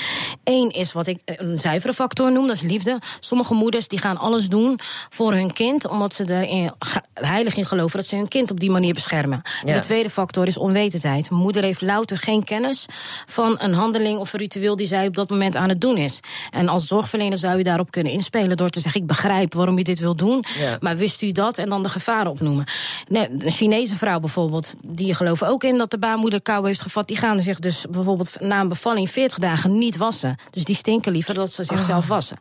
Eén 0.43 0.69
is 0.69 0.91
wat 0.91 1.07
ik 1.07 1.19
een 1.25 1.59
zuivere 1.59 1.93
factor 1.93 2.31
noem, 2.31 2.47
dat 2.47 2.55
is 2.55 2.61
liefde. 2.61 2.99
Sommige 3.19 3.53
moeders 3.53 3.87
die 3.87 3.99
gaan 3.99 4.17
alles 4.17 4.47
doen 4.49 4.79
voor 5.09 5.33
hun 5.33 5.53
kind, 5.53 5.87
omdat 5.87 6.13
ze 6.13 6.23
er 6.23 6.71
heilig 7.13 7.55
in 7.55 7.65
geloven 7.65 7.97
dat 7.97 8.07
ze 8.07 8.15
hun 8.15 8.27
kind 8.27 8.51
op 8.51 8.59
die 8.59 8.71
manier 8.71 8.93
beschermen. 8.93 9.41
Ja. 9.65 9.73
de 9.73 9.79
tweede 9.79 10.09
factor 10.09 10.47
is 10.47 10.57
onwetendheid. 10.57 11.29
Een 11.29 11.37
moeder 11.37 11.63
heeft 11.63 11.81
louter 11.81 12.17
geen 12.17 12.43
kennis 12.43 12.85
van 13.25 13.55
een 13.59 13.73
handeling 13.73 14.19
of 14.19 14.33
een 14.33 14.39
ritueel 14.39 14.75
die 14.75 14.87
zij 14.87 15.07
op 15.07 15.15
dat 15.15 15.29
moment 15.29 15.55
aan 15.55 15.69
het 15.69 15.81
doen 15.81 15.97
is. 15.97 16.19
En 16.51 16.67
als 16.69 16.87
zorgverlener 16.87 17.37
zou 17.37 17.57
je 17.57 17.63
daarop 17.63 17.91
kunnen 17.91 18.11
inspelen 18.11 18.57
door 18.57 18.69
te 18.69 18.79
zeggen: 18.79 19.01
Ik 19.01 19.07
begrijp 19.07 19.53
waarom 19.53 19.77
je 19.77 19.83
dit 19.83 19.99
wil 19.99 20.15
doen, 20.15 20.43
Ja. 20.59 20.77
maar 20.79 20.97
wist 20.97 21.21
u 21.21 21.31
dat? 21.31 21.57
En 21.57 21.69
dan 21.69 21.83
de 21.83 21.89
gevaren 21.89 22.31
opnoemen. 22.31 22.65
Nee, 23.07 23.29
een 23.29 23.51
Chinese 23.51 23.95
vrouw 23.95 24.19
bijvoorbeeld, 24.19 24.75
die 24.89 25.13
geloven 25.13 25.47
ook 25.47 25.63
in 25.63 25.77
dat 25.77 25.91
de 25.91 25.97
baarmoeder 25.97 26.41
kou 26.41 26.67
heeft 26.67 26.81
gevat. 26.81 27.07
Die 27.07 27.17
gaan 27.17 27.39
zich 27.39 27.59
dus 27.59 27.85
bijvoorbeeld 27.89 28.39
na 28.39 28.59
een 28.59 28.67
bevalling 28.67 29.09
40 29.09 29.37
dagen 29.37 29.77
niet 29.77 29.97
wassen. 29.97 30.35
Dus 30.51 30.63
die 30.63 30.75
stinken 30.75 31.11
liever 31.11 31.33
dat 31.33 31.51
ze 31.51 31.63
zichzelf 31.63 32.03
Oh. 32.03 32.09
wassen. 32.09 32.37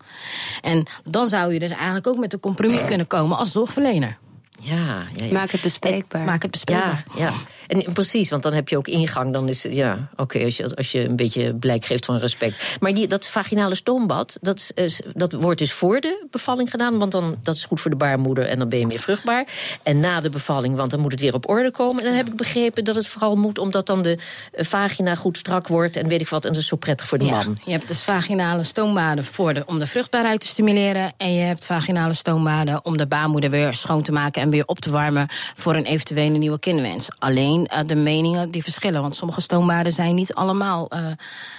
En 0.62 0.86
dan 1.04 1.26
zou 1.26 1.52
je 1.52 1.58
dus 1.58 1.70
eigenlijk 1.70 2.06
ook 2.06 2.18
met 2.18 2.32
een 2.32 2.40
compromis 2.40 2.84
kunnen 2.84 3.06
komen 3.06 3.36
als 3.36 3.52
zorgverlener. 3.52 4.16
Ja, 4.60 5.06
ja, 5.16 5.24
ja. 5.24 5.32
Maak 5.32 5.50
het 5.50 5.60
bespreekbaar. 5.60 6.24
Maak 6.24 6.42
het 6.42 6.50
bespreekbaar. 6.50 7.04
Ja, 7.16 7.24
ja. 7.24 7.32
En, 7.66 7.84
en 7.84 7.92
precies, 7.92 8.30
want 8.30 8.42
dan 8.42 8.52
heb 8.52 8.68
je 8.68 8.76
ook 8.76 8.88
ingang. 8.88 9.32
Dan 9.32 9.48
is 9.48 9.62
ja, 9.62 10.08
oké, 10.16 10.44
als, 10.44 10.56
je, 10.56 10.76
als 10.76 10.92
je 10.92 11.08
een 11.08 11.16
beetje 11.16 11.54
blijk 11.54 11.84
geeft 11.84 12.04
van 12.04 12.16
respect. 12.16 12.76
Maar 12.80 12.94
die, 12.94 13.06
dat 13.06 13.26
vaginale 13.26 13.74
stoombad, 13.74 14.38
dat, 14.40 14.70
is, 14.74 15.00
dat 15.14 15.32
wordt 15.32 15.58
dus 15.58 15.72
voor 15.72 16.00
de 16.00 16.26
bevalling 16.30 16.70
gedaan. 16.70 16.98
Want 16.98 17.12
dan, 17.12 17.36
dat 17.42 17.54
is 17.54 17.64
goed 17.64 17.80
voor 17.80 17.90
de 17.90 17.96
baarmoeder 17.96 18.46
en 18.46 18.58
dan 18.58 18.68
ben 18.68 18.78
je 18.78 18.86
meer 18.86 18.98
vruchtbaar. 18.98 19.46
En 19.82 20.00
na 20.00 20.20
de 20.20 20.30
bevalling, 20.30 20.76
want 20.76 20.90
dan 20.90 21.00
moet 21.00 21.12
het 21.12 21.20
weer 21.20 21.34
op 21.34 21.48
orde 21.48 21.70
komen. 21.70 21.98
En 21.98 22.04
dan 22.04 22.16
heb 22.16 22.26
ik 22.28 22.36
begrepen 22.36 22.84
dat 22.84 22.94
het 22.94 23.06
vooral 23.06 23.36
moet 23.36 23.58
omdat 23.58 23.86
dan 23.86 24.02
de 24.02 24.18
eh, 24.52 24.64
vagina 24.64 25.14
goed 25.14 25.38
strak 25.38 25.68
wordt. 25.68 25.96
En 25.96 26.08
weet 26.08 26.20
ik 26.20 26.28
wat, 26.28 26.44
en 26.44 26.52
dat 26.52 26.62
is 26.62 26.68
zo 26.68 26.76
prettig 26.76 27.08
voor 27.08 27.18
de 27.18 27.24
Ja, 27.24 27.42
man. 27.42 27.56
je 27.64 27.70
hebt 27.70 27.88
dus 27.88 28.04
vaginale 28.04 28.62
stoombaden 28.62 29.24
voor 29.24 29.54
de, 29.54 29.62
om 29.66 29.78
de 29.78 29.86
vruchtbaarheid 29.86 30.40
te 30.40 30.46
stimuleren. 30.46 31.12
En 31.16 31.34
je 31.34 31.42
hebt 31.42 31.64
vaginale 31.64 32.14
stoombaden 32.14 32.84
om 32.84 32.96
de 32.96 33.06
baarmoeder 33.06 33.50
weer 33.50 33.74
schoon 33.74 34.02
te 34.02 34.12
maken 34.12 34.42
en 34.46 34.52
weer 34.52 34.66
op 34.66 34.78
te 34.78 34.90
warmen 34.90 35.26
voor 35.54 35.74
een 35.74 35.84
eventuele 35.84 36.38
nieuwe 36.38 36.58
kinderwens. 36.58 37.08
Alleen 37.18 37.66
eh, 37.66 37.86
de 37.86 37.94
meningen 37.94 38.48
die 38.50 38.62
verschillen, 38.62 39.00
want 39.00 39.16
sommige 39.16 39.40
stoombaden 39.40 39.92
zijn 39.92 40.14
niet 40.14 40.34
allemaal 40.34 40.88
eh, 40.88 41.06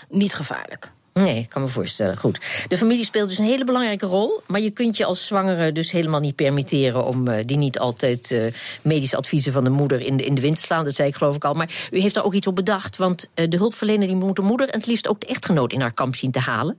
niet 0.10 0.34
gevaarlijk. 0.34 0.92
Nee, 1.18 1.38
ik 1.38 1.50
kan 1.50 1.62
me 1.62 1.68
voorstellen. 1.68 2.18
Goed. 2.18 2.40
De 2.68 2.78
familie 2.78 3.06
speelt 3.06 3.30
dus 3.30 3.38
een 3.38 3.46
hele 3.46 3.66
belangrijke 3.66 4.06
rol. 4.06 4.42
Maar 4.46 4.62
je 4.62 4.72
kunt 4.72 4.98
je 4.98 5.06
als 5.06 5.26
zwangere 5.26 5.72
dus 5.72 5.92
helemaal 5.92 6.20
niet 6.20 6.36
permitteren 6.36 7.06
om 7.06 7.28
eh, 7.28 7.44
die 7.46 7.58
niet 7.58 7.80
altijd 7.80 8.32
eh, 8.32 8.46
medische 8.82 9.18
adviezen 9.18 9.54
van 9.54 9.64
de 9.64 9.70
moeder 9.70 10.02
in 10.02 10.18
de, 10.18 10.26
in 10.26 10.36
de 10.36 10.42
wind 10.42 10.56
te 10.56 10.62
slaan. 10.62 10.84
Dat 10.84 10.96
zei 10.96 11.08
ik 11.08 11.16
geloof 11.16 11.36
ik 11.36 11.46
al. 11.46 11.54
Maar 11.54 11.88
u 11.92 12.00
heeft 12.00 12.16
daar 12.16 12.24
ook 12.24 12.34
iets 12.34 12.48
op 12.48 12.56
bedacht. 12.56 12.98
Want 12.98 13.30
eh, 13.34 13.50
de 13.50 13.58
hulpverlener 13.58 14.08
die 14.08 14.16
moet 14.16 14.36
de 14.36 14.42
moeder 14.42 14.70
en 14.70 14.78
het 14.78 14.88
liefst 14.88 15.08
ook 15.08 15.20
de 15.20 15.28
echtgenoot 15.28 15.74
in 15.74 15.82
haar 15.82 15.94
kamp 15.94 16.16
zien 16.16 16.32
te 16.32 16.40
halen. 16.40 16.78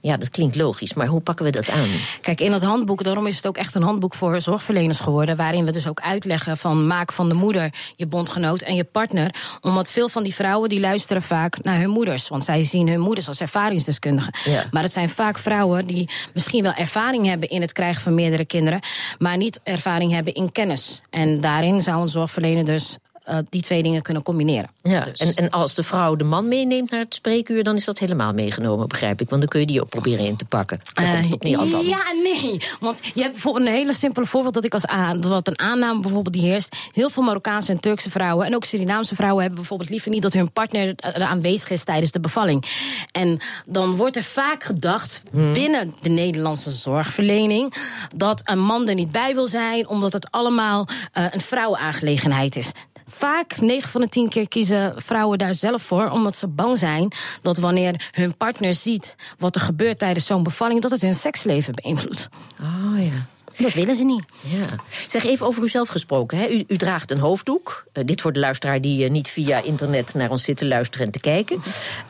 Ja, 0.00 0.16
dat 0.16 0.30
klinkt 0.30 0.56
logisch. 0.56 0.94
Maar 0.94 1.06
hoe 1.06 1.20
pakken 1.20 1.44
we 1.44 1.50
dat 1.50 1.70
aan? 1.70 1.88
Kijk, 2.20 2.40
in 2.40 2.52
het 2.52 2.62
handboek, 2.62 3.04
daarom 3.04 3.26
is 3.26 3.36
het 3.36 3.46
ook 3.46 3.56
echt 3.56 3.74
een 3.74 3.82
handboek 3.82 4.14
voor 4.14 4.40
zorgverleners 4.40 5.00
geworden. 5.00 5.36
Waarin 5.36 5.64
we 5.64 5.72
dus 5.72 5.88
ook 5.88 6.00
uitleggen 6.00 6.56
van 6.56 6.86
maak 6.86 7.12
van 7.12 7.28
de 7.28 7.34
moeder 7.34 7.72
je 7.96 8.06
bondgenoot 8.06 8.60
en 8.60 8.74
je 8.74 8.84
partner. 8.84 9.34
Omdat 9.60 9.90
veel 9.90 10.08
van 10.08 10.22
die 10.22 10.34
vrouwen 10.34 10.68
die 10.68 10.80
luisteren 10.80 11.22
vaak 11.22 11.62
naar 11.62 11.80
hun 11.80 11.90
moeders. 11.90 12.28
Want 12.28 12.44
zij 12.44 12.64
zien 12.64 12.88
hun 12.88 13.00
moeders 13.00 13.28
als 13.28 13.38
ervaringsdeskundigen. 13.78 14.32
Ja. 14.44 14.64
Maar 14.70 14.82
het 14.82 14.92
zijn 14.92 15.08
vaak 15.08 15.38
vrouwen 15.38 15.86
die 15.86 16.10
misschien 16.34 16.62
wel 16.62 16.72
ervaring 16.72 17.26
hebben 17.26 17.48
in 17.48 17.60
het 17.60 17.72
krijgen 17.72 18.02
van 18.02 18.14
meerdere 18.14 18.44
kinderen. 18.44 18.80
Maar 19.18 19.36
niet 19.36 19.60
ervaring 19.62 20.12
hebben 20.12 20.34
in 20.34 20.52
kennis. 20.52 21.02
En 21.10 21.40
daarin 21.40 21.80
zou 21.80 22.00
een 22.00 22.08
zorgverlener 22.08 22.64
dus 22.64 22.96
eh, 23.28 23.38
die 23.50 23.62
twee 23.62 23.82
dingen 23.82 24.02
kunnen 24.02 24.22
combineren. 24.22 24.70
Ja, 24.82 25.00
Dus- 25.00 25.20
en, 25.20 25.34
en 25.34 25.50
als 25.50 25.74
de 25.74 25.82
vrouw 25.82 26.16
de 26.16 26.24
man 26.24 26.48
meeneemt 26.48 26.90
naar 26.90 27.00
het 27.00 27.14
spreekuur, 27.14 27.64
dan 27.64 27.76
is 27.76 27.84
dat 27.84 27.98
helemaal 27.98 28.32
meegenomen, 28.32 28.88
begrijp 28.88 29.20
ik. 29.20 29.28
Want 29.28 29.40
dan 29.40 29.50
kun 29.50 29.60
je 29.60 29.66
die 29.66 29.80
ook 29.80 29.88
proberen 29.88 30.24
in 30.26 30.36
te 30.36 30.44
pakken. 30.44 30.78
Daar 30.94 31.12
komt 31.12 31.24
het 31.24 31.34
op 31.34 31.42
neer, 31.42 31.52
Eh, 31.54 31.58
althans. 31.60 31.86
Ja, 31.86 32.02
nee. 32.22 32.60
Want 32.80 33.00
je 33.14 33.20
hebt 33.20 33.32
bijvoorbeeld 33.32 33.66
een 33.66 33.72
hele 33.72 33.94
simpele 33.94 34.26
voorbeeld 34.26 34.54
dat 34.54 34.64
ik 34.64 34.72
als 34.72 34.86
aan, 34.86 35.28
wat 35.28 35.46
een 35.46 35.58
aanname 35.58 36.00
bijvoorbeeld 36.00 36.34
die 36.34 36.42
heerst. 36.50 36.76
Heel 36.92 37.10
veel 37.10 37.22
Marokkaanse 37.22 37.72
en 37.72 37.80
Turkse 37.80 38.10
vrouwen 38.10 38.46
en 38.46 38.54
ook 38.54 38.64
Surinaamse 38.64 39.14
vrouwen 39.14 39.40
hebben 39.40 39.58
bijvoorbeeld 39.58 39.90
liever 39.90 40.10
niet 40.10 40.22
dat 40.22 40.32
hun 40.32 40.52
partner 40.52 40.94
er 40.96 41.22
aanwezig 41.22 41.70
is 41.70 41.84
tijdens 41.84 42.12
de 42.12 42.20
bevalling. 42.20 42.64
En 43.12 43.40
dan 43.66 43.96
wordt 43.96 44.16
er 44.16 44.22
vaak 44.22 44.62
gedacht 44.64 45.22
binnen 45.32 45.94
de 46.02 46.08
Nederlandse 46.08 46.70
zorgverlening 46.70 47.74
dat 48.16 48.40
een 48.44 48.60
man 48.60 48.88
er 48.88 48.94
niet 48.94 49.12
bij 49.12 49.34
wil 49.34 49.46
zijn 49.46 49.88
omdat 49.88 50.12
het 50.12 50.30
allemaal 50.30 50.86
eh, 51.12 51.24
een 51.30 51.40
vrouwenaangelegenheid 51.40 52.56
is. 52.56 52.70
Vaak, 53.10 53.60
9 53.60 53.88
van 53.88 54.00
de 54.00 54.08
10 54.08 54.28
keer 54.28 54.48
kiezen 54.48 54.92
vrouwen 54.96 55.38
daar 55.38 55.54
zelf 55.54 55.82
voor, 55.82 56.10
omdat 56.10 56.36
ze 56.36 56.46
bang 56.46 56.78
zijn 56.78 57.12
dat 57.42 57.58
wanneer 57.58 58.08
hun 58.10 58.36
partner 58.36 58.74
ziet 58.74 59.14
wat 59.38 59.54
er 59.54 59.60
gebeurt 59.60 59.98
tijdens 59.98 60.26
zo'n 60.26 60.42
bevalling, 60.42 60.82
dat 60.82 60.90
het 60.90 61.00
hun 61.00 61.14
seksleven 61.14 61.74
beïnvloedt. 61.74 62.28
Oh 62.60 63.04
ja. 63.04 63.26
Dat 63.56 63.74
willen 63.74 63.96
ze 63.96 64.04
niet. 64.04 64.24
Ja. 64.40 64.66
Zeg 65.06 65.24
even 65.24 65.46
over 65.46 65.62
uzelf 65.62 65.88
gesproken. 65.88 66.38
Hè. 66.38 66.48
U, 66.48 66.64
u 66.66 66.76
draagt 66.76 67.10
een 67.10 67.18
hoofddoek. 67.18 67.86
Uh, 67.92 68.04
dit 68.04 68.20
voor 68.20 68.32
de 68.32 68.38
luisteraar 68.38 68.80
die 68.80 69.04
uh, 69.04 69.10
niet 69.10 69.28
via 69.28 69.62
internet 69.62 70.14
naar 70.14 70.30
ons 70.30 70.44
zit 70.44 70.56
te 70.56 70.66
luisteren 70.66 71.06
en 71.06 71.12
te 71.12 71.20
kijken. 71.20 71.60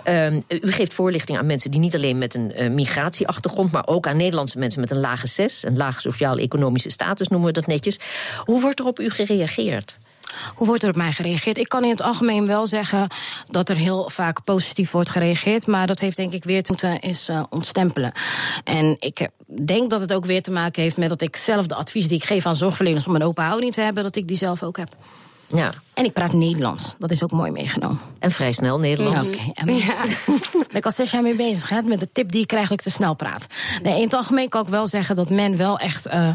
Uh, 0.09 0.33
u 0.49 0.73
geeft 0.73 0.95
voorlichting 0.95 1.39
aan 1.39 1.47
mensen 1.47 1.71
die 1.71 1.81
niet 1.81 1.95
alleen 1.95 2.19
met 2.19 2.35
een 2.35 2.75
migratieachtergrond, 2.75 3.73
maar 3.73 3.87
ook 3.87 4.07
aan 4.07 4.17
Nederlandse 4.17 4.59
mensen 4.59 4.81
met 4.81 4.91
een 4.91 5.01
lage 5.01 5.27
zes, 5.27 5.65
een 5.65 5.77
lage 5.77 6.01
sociaal-economische 6.01 6.91
status 6.91 7.29
noemen 7.29 7.47
we 7.49 7.55
dat 7.55 7.67
netjes. 7.67 7.99
Hoe 8.45 8.61
wordt 8.61 8.79
er 8.79 8.87
op 8.87 9.01
u 9.01 9.11
gereageerd? 9.11 9.99
Hoe 10.55 10.67
wordt 10.67 10.83
er 10.83 10.89
op 10.89 10.97
mij 10.97 11.13
gereageerd? 11.13 11.59
Ik 11.59 11.69
kan 11.69 11.85
in 11.85 11.91
het 11.91 12.03
algemeen 12.03 12.47
wel 12.47 12.67
zeggen 12.67 13.09
dat 13.47 13.69
er 13.69 13.77
heel 13.77 14.11
vaak 14.11 14.45
positief 14.45 14.91
wordt 14.91 15.11
gereageerd. 15.11 15.67
Maar 15.67 15.87
dat 15.87 16.01
heeft 16.01 16.17
denk 16.17 16.33
ik 16.33 16.45
weer 16.45 16.63
te 16.63 16.71
moeten 16.71 17.01
is 17.01 17.29
uh, 17.29 17.43
ontstempelen. 17.51 18.13
En 18.65 18.97
ik 18.99 19.29
denk 19.65 19.91
dat 19.91 20.01
het 20.01 20.13
ook 20.13 20.25
weer 20.25 20.43
te 20.43 20.51
maken 20.51 20.83
heeft 20.83 20.97
met 20.97 21.09
dat 21.09 21.21
ik 21.21 21.37
zelf 21.37 21.67
de 21.67 21.75
advies 21.75 22.09
die 22.09 22.17
ik 22.17 22.25
geef 22.25 22.47
aan 22.47 22.57
zorgverleners 22.57 23.07
om 23.07 23.15
een 23.15 23.23
open 23.23 23.45
houding 23.45 23.73
te 23.73 23.81
hebben, 23.81 24.03
dat 24.03 24.17
ik 24.17 24.29
die 24.29 24.37
zelf 24.37 24.63
ook 24.63 24.77
heb. 24.77 24.97
Ja. 25.49 25.73
En 25.95 26.05
ik 26.05 26.13
praat 26.13 26.33
Nederlands. 26.33 26.95
Dat 26.99 27.11
is 27.11 27.23
ook 27.23 27.31
mooi 27.31 27.51
meegenomen. 27.51 28.01
En 28.19 28.31
vrij 28.31 28.53
snel 28.53 28.79
Nederlands. 28.79 29.27
Ja, 29.27 29.33
Oké. 29.33 29.63
Okay. 29.63 29.77
Ja. 29.77 29.97
ben 30.51 30.77
ik 30.77 30.85
al 30.85 30.91
zes 30.91 31.11
jaar 31.11 31.23
mee 31.23 31.35
bezig. 31.35 31.69
Hè, 31.69 31.83
met 31.83 32.01
de 32.01 32.09
tip 32.09 32.33
die 32.33 32.41
ik 32.41 32.47
krijg 32.47 32.69
dat 32.69 32.79
ik 32.79 32.85
te 32.85 32.91
snel 32.91 33.15
praat. 33.15 33.47
Nee, 33.83 33.97
in 33.97 34.05
het 34.05 34.15
algemeen 34.15 34.49
kan 34.49 34.63
ik 34.63 34.69
wel 34.69 34.87
zeggen 34.87 35.17
dat 35.17 35.31
men 35.31 35.57
wel 35.57 35.79
echt 35.79 36.07
uh, 36.07 36.33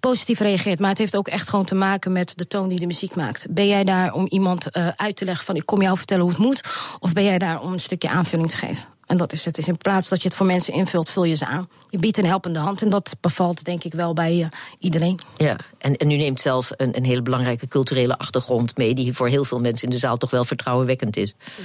positief 0.00 0.38
reageert. 0.38 0.78
Maar 0.78 0.88
het 0.88 0.98
heeft 0.98 1.16
ook 1.16 1.28
echt 1.28 1.48
gewoon 1.48 1.64
te 1.64 1.74
maken 1.74 2.12
met 2.12 2.32
de 2.36 2.46
toon 2.46 2.68
die 2.68 2.80
de 2.80 2.86
muziek 2.86 3.16
maakt. 3.16 3.46
Ben 3.50 3.66
jij 3.66 3.84
daar 3.84 4.12
om 4.12 4.26
iemand 4.28 4.66
uh, 4.72 4.88
uit 4.96 5.16
te 5.16 5.24
leggen 5.24 5.44
van 5.44 5.56
ik 5.56 5.66
kom 5.66 5.82
jou 5.82 5.96
vertellen 5.96 6.22
hoe 6.22 6.32
het 6.32 6.40
moet? 6.40 6.60
Of 6.98 7.12
ben 7.12 7.24
jij 7.24 7.38
daar 7.38 7.60
om 7.60 7.72
een 7.72 7.80
stukje 7.80 8.08
aanvulling 8.08 8.50
te 8.50 8.56
geven? 8.56 8.95
En 9.06 9.16
dat 9.16 9.32
is 9.32 9.44
het. 9.44 9.54
Dus 9.54 9.68
in 9.68 9.76
plaats 9.76 10.08
dat 10.08 10.22
je 10.22 10.28
het 10.28 10.36
voor 10.36 10.46
mensen 10.46 10.72
invult, 10.72 11.10
vul 11.10 11.24
je 11.24 11.34
ze 11.34 11.46
aan. 11.46 11.68
Je 11.90 11.98
biedt 11.98 12.18
een 12.18 12.26
helpende 12.26 12.58
hand 12.58 12.82
en 12.82 12.90
dat 12.90 13.16
bevalt 13.20 13.64
denk 13.64 13.84
ik 13.84 13.92
wel 13.92 14.12
bij 14.12 14.34
uh, 14.36 14.46
iedereen. 14.78 15.18
Ja, 15.36 15.56
en, 15.78 15.96
en 15.96 16.10
u 16.10 16.16
neemt 16.16 16.40
zelf 16.40 16.70
een, 16.76 16.96
een 16.96 17.04
hele 17.04 17.22
belangrijke 17.22 17.68
culturele 17.68 18.18
achtergrond 18.18 18.76
mee... 18.76 18.94
die 18.94 19.12
voor 19.12 19.28
heel 19.28 19.44
veel 19.44 19.60
mensen 19.60 19.84
in 19.84 19.90
de 19.90 19.98
zaal 19.98 20.16
toch 20.16 20.30
wel 20.30 20.44
vertrouwenwekkend 20.44 21.16
is. 21.16 21.34
Ja. 21.56 21.62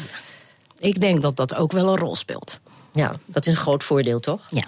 Ik 0.88 1.00
denk 1.00 1.22
dat 1.22 1.36
dat 1.36 1.56
ook 1.56 1.72
wel 1.72 1.88
een 1.88 1.98
rol 1.98 2.16
speelt. 2.16 2.60
Ja, 2.94 3.12
dat 3.26 3.46
is 3.46 3.54
een 3.54 3.60
groot 3.60 3.84
voordeel, 3.84 4.20
toch? 4.20 4.48
Ja. 4.50 4.66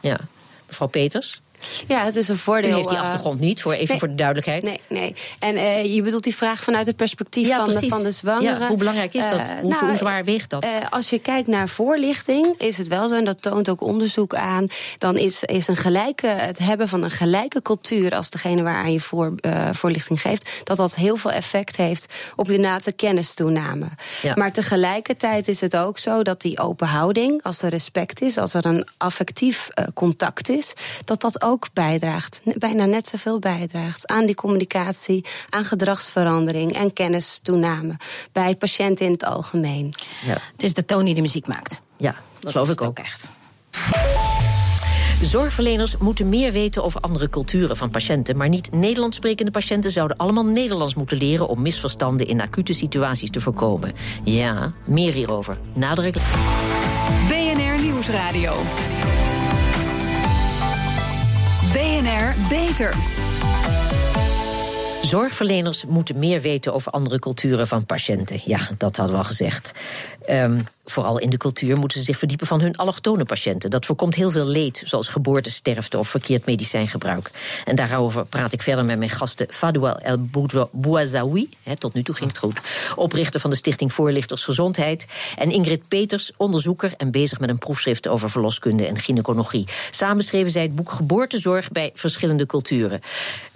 ja. 0.00 0.18
Mevrouw 0.66 0.88
Peters? 0.88 1.42
Ja, 1.86 2.04
het 2.04 2.16
is 2.16 2.28
een 2.28 2.36
voordeel. 2.36 2.70
U 2.70 2.74
heeft 2.74 2.88
die 2.88 2.98
achtergrond 2.98 3.40
niet, 3.40 3.62
voor 3.62 3.72
even 3.72 3.88
nee, 3.88 3.98
voor 3.98 4.08
de 4.08 4.14
duidelijkheid. 4.14 4.62
Nee, 4.62 4.80
nee. 4.88 5.14
En 5.38 5.54
uh, 5.54 5.94
je 5.94 6.02
bedoelt 6.02 6.22
die 6.22 6.36
vraag 6.36 6.62
vanuit 6.62 6.86
het 6.86 6.96
perspectief 6.96 7.46
ja, 7.46 7.56
van, 7.56 7.80
de, 7.80 7.88
van 7.88 8.02
de 8.02 8.12
zwangere. 8.12 8.58
Ja, 8.58 8.68
hoe 8.68 8.76
belangrijk 8.76 9.14
is 9.14 9.28
dat? 9.28 9.40
Uh, 9.40 9.58
hoe, 9.60 9.70
nou, 9.70 9.86
hoe, 9.86 9.96
zwaar 9.96 10.24
weegt 10.24 10.50
dat? 10.50 10.64
Uh, 10.64 10.70
als 10.90 11.10
je 11.10 11.18
kijkt 11.18 11.48
naar 11.48 11.68
voorlichting, 11.68 12.54
is 12.58 12.78
het 12.78 12.88
wel 12.88 13.08
zo, 13.08 13.14
en 13.14 13.24
dat 13.24 13.42
toont 13.42 13.68
ook 13.68 13.80
onderzoek 13.80 14.34
aan, 14.34 14.66
dan 14.98 15.16
is, 15.16 15.42
is 15.42 15.68
een 15.68 15.76
gelijke, 15.76 16.26
het 16.26 16.58
hebben 16.58 16.88
van 16.88 17.02
een 17.02 17.10
gelijke 17.10 17.62
cultuur 17.62 18.14
als 18.14 18.30
degene 18.30 18.62
waaraan 18.62 18.92
je 18.92 19.00
voor, 19.00 19.34
voorlichting 19.72 20.20
geeft, 20.20 20.50
dat 20.64 20.76
dat 20.76 20.94
heel 20.94 21.16
veel 21.16 21.32
effect 21.32 21.76
heeft 21.76 22.14
op 22.36 22.50
inderdaad 22.50 22.84
de 22.84 22.92
kennistoename. 22.92 23.86
Ja. 24.22 24.34
Maar 24.34 24.52
tegelijkertijd 24.52 25.48
is 25.48 25.60
het 25.60 25.76
ook 25.76 25.98
zo 25.98 26.22
dat 26.22 26.40
die 26.40 26.58
open 26.58 26.86
houding, 26.86 27.42
als 27.42 27.62
er 27.62 27.70
respect 27.70 28.22
is, 28.22 28.38
als 28.38 28.54
er 28.54 28.66
een 28.66 28.86
affectief 28.96 29.68
contact 29.94 30.48
is, 30.48 30.72
dat 31.04 31.20
dat 31.20 31.42
ook 31.42 31.53
bijdraagt 31.72 32.40
bijna 32.58 32.84
net 32.84 33.08
zoveel 33.08 33.38
bijdraagt 33.38 34.06
aan 34.06 34.26
die 34.26 34.34
communicatie, 34.34 35.24
aan 35.50 35.64
gedragsverandering 35.64 36.72
en 36.72 36.92
kennistoename 36.92 37.96
bij 38.32 38.56
patiënten 38.56 39.06
in 39.06 39.12
het 39.12 39.24
algemeen. 39.24 39.94
Ja. 40.24 40.38
Het 40.52 40.62
is 40.62 40.74
de 40.74 40.84
toon 40.84 41.04
die 41.04 41.14
de 41.14 41.20
muziek 41.20 41.46
maakt. 41.46 41.80
Ja, 41.96 42.14
dat 42.40 42.52
geloof 42.52 42.70
ik 42.70 42.80
ook. 42.80 42.88
ook 42.88 42.98
echt. 42.98 43.30
Zorgverleners 45.22 45.96
moeten 45.96 46.28
meer 46.28 46.52
weten 46.52 46.84
over 46.84 47.00
andere 47.00 47.28
culturen 47.28 47.76
van 47.76 47.90
patiënten. 47.90 48.36
Maar 48.36 48.48
niet 48.48 48.72
Nederlands 48.72 49.16
sprekende 49.16 49.50
patiënten 49.50 49.90
zouden 49.90 50.16
allemaal 50.16 50.44
Nederlands 50.44 50.94
moeten 50.94 51.16
leren 51.16 51.48
om 51.48 51.62
misverstanden 51.62 52.26
in 52.26 52.40
acute 52.40 52.72
situaties 52.72 53.30
te 53.30 53.40
voorkomen. 53.40 53.92
Ja, 54.24 54.72
meer 54.86 55.12
hierover. 55.12 55.58
Nadruk. 55.74 56.14
BNR 57.28 57.82
Nieuwsradio. 57.82 58.62
BNR 61.74 62.34
Beter. 62.48 62.94
Zorgverleners 65.02 65.84
moeten 65.84 66.18
meer 66.18 66.40
weten 66.40 66.74
over 66.74 66.92
andere 66.92 67.18
culturen 67.18 67.66
van 67.66 67.86
patiënten. 67.86 68.40
Ja, 68.44 68.58
dat 68.78 68.96
hadden 68.96 69.14
we 69.16 69.22
al 69.22 69.28
gezegd. 69.28 69.72
Um, 70.30 70.64
vooral 70.84 71.18
in 71.18 71.30
de 71.30 71.36
cultuur 71.36 71.76
moeten 71.76 71.98
ze 71.98 72.04
zich 72.04 72.18
verdiepen 72.18 72.46
van 72.46 72.60
hun 72.60 72.76
allochtone 72.76 73.24
patiënten. 73.24 73.70
Dat 73.70 73.86
voorkomt 73.86 74.14
heel 74.14 74.30
veel 74.30 74.46
leed, 74.46 74.82
zoals 74.84 75.08
geboortesterfte 75.08 75.98
of 75.98 76.08
verkeerd 76.08 76.46
medicijngebruik. 76.46 77.30
En 77.64 77.76
daarover 77.76 78.26
praat 78.26 78.52
ik 78.52 78.62
verder 78.62 78.84
met 78.84 78.98
mijn 78.98 79.10
gasten 79.10 79.46
Fadoua 79.50 79.98
El 79.98 80.28
Bouazaoui, 80.72 81.48
tot 81.78 81.94
nu 81.94 82.02
toe 82.02 82.14
ging 82.14 82.28
het 82.28 82.38
goed, 82.38 82.60
oprichter 82.94 83.40
van 83.40 83.50
de 83.50 83.56
Stichting 83.56 83.92
Voorlichters 83.92 84.44
Gezondheid, 84.44 85.06
en 85.36 85.50
Ingrid 85.50 85.88
Peters, 85.88 86.32
onderzoeker 86.36 86.94
en 86.96 87.10
bezig 87.10 87.40
met 87.40 87.48
een 87.48 87.58
proefschrift 87.58 88.08
over 88.08 88.30
verloskunde 88.30 88.86
en 88.86 88.98
gynaecologie. 88.98 89.68
Samen 89.90 90.24
schreven 90.24 90.50
zij 90.50 90.62
het 90.62 90.74
boek 90.74 90.90
Geboortezorg 90.90 91.70
bij 91.70 91.90
verschillende 91.94 92.46
culturen. 92.46 93.00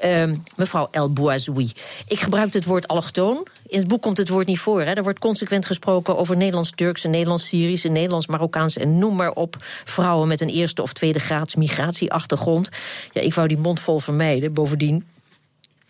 Um, 0.05 0.43
mevrouw 0.57 0.89
El 0.91 1.13
Bouazoui, 1.13 1.73
ik 2.07 2.21
gebruik 2.21 2.53
het 2.53 2.65
woord 2.65 2.89
allochtoon. 2.89 3.47
In 3.69 3.79
het 3.79 3.89
boek 3.89 4.03
komt 4.03 4.17
het 4.17 4.29
woord 4.29 4.47
niet 4.47 4.59
voor. 4.59 4.83
Hè. 4.83 4.93
Er 4.93 5.03
wordt 5.03 5.19
consequent 5.19 5.67
gesproken 5.67 6.17
over 6.17 6.37
Nederlands-Turkse, 6.37 7.09
Nederlands-Syrische, 7.09 7.89
Nederlands-Marokkaans 7.89 8.77
en 8.77 8.99
noem 8.99 9.17
maar 9.17 9.31
op 9.31 9.57
vrouwen 9.85 10.29
met 10.29 10.41
een 10.41 10.49
eerste 10.49 10.83
of 10.83 10.93
tweede 10.93 11.19
graads 11.19 11.55
migratieachtergrond. 11.55 12.69
Ja, 13.13 13.21
ik 13.21 13.35
wou 13.35 13.49
die 13.49 13.59
mond 13.59 13.81
vol 13.81 13.99
vermijden. 13.99 14.53
Bovendien, 14.53 15.05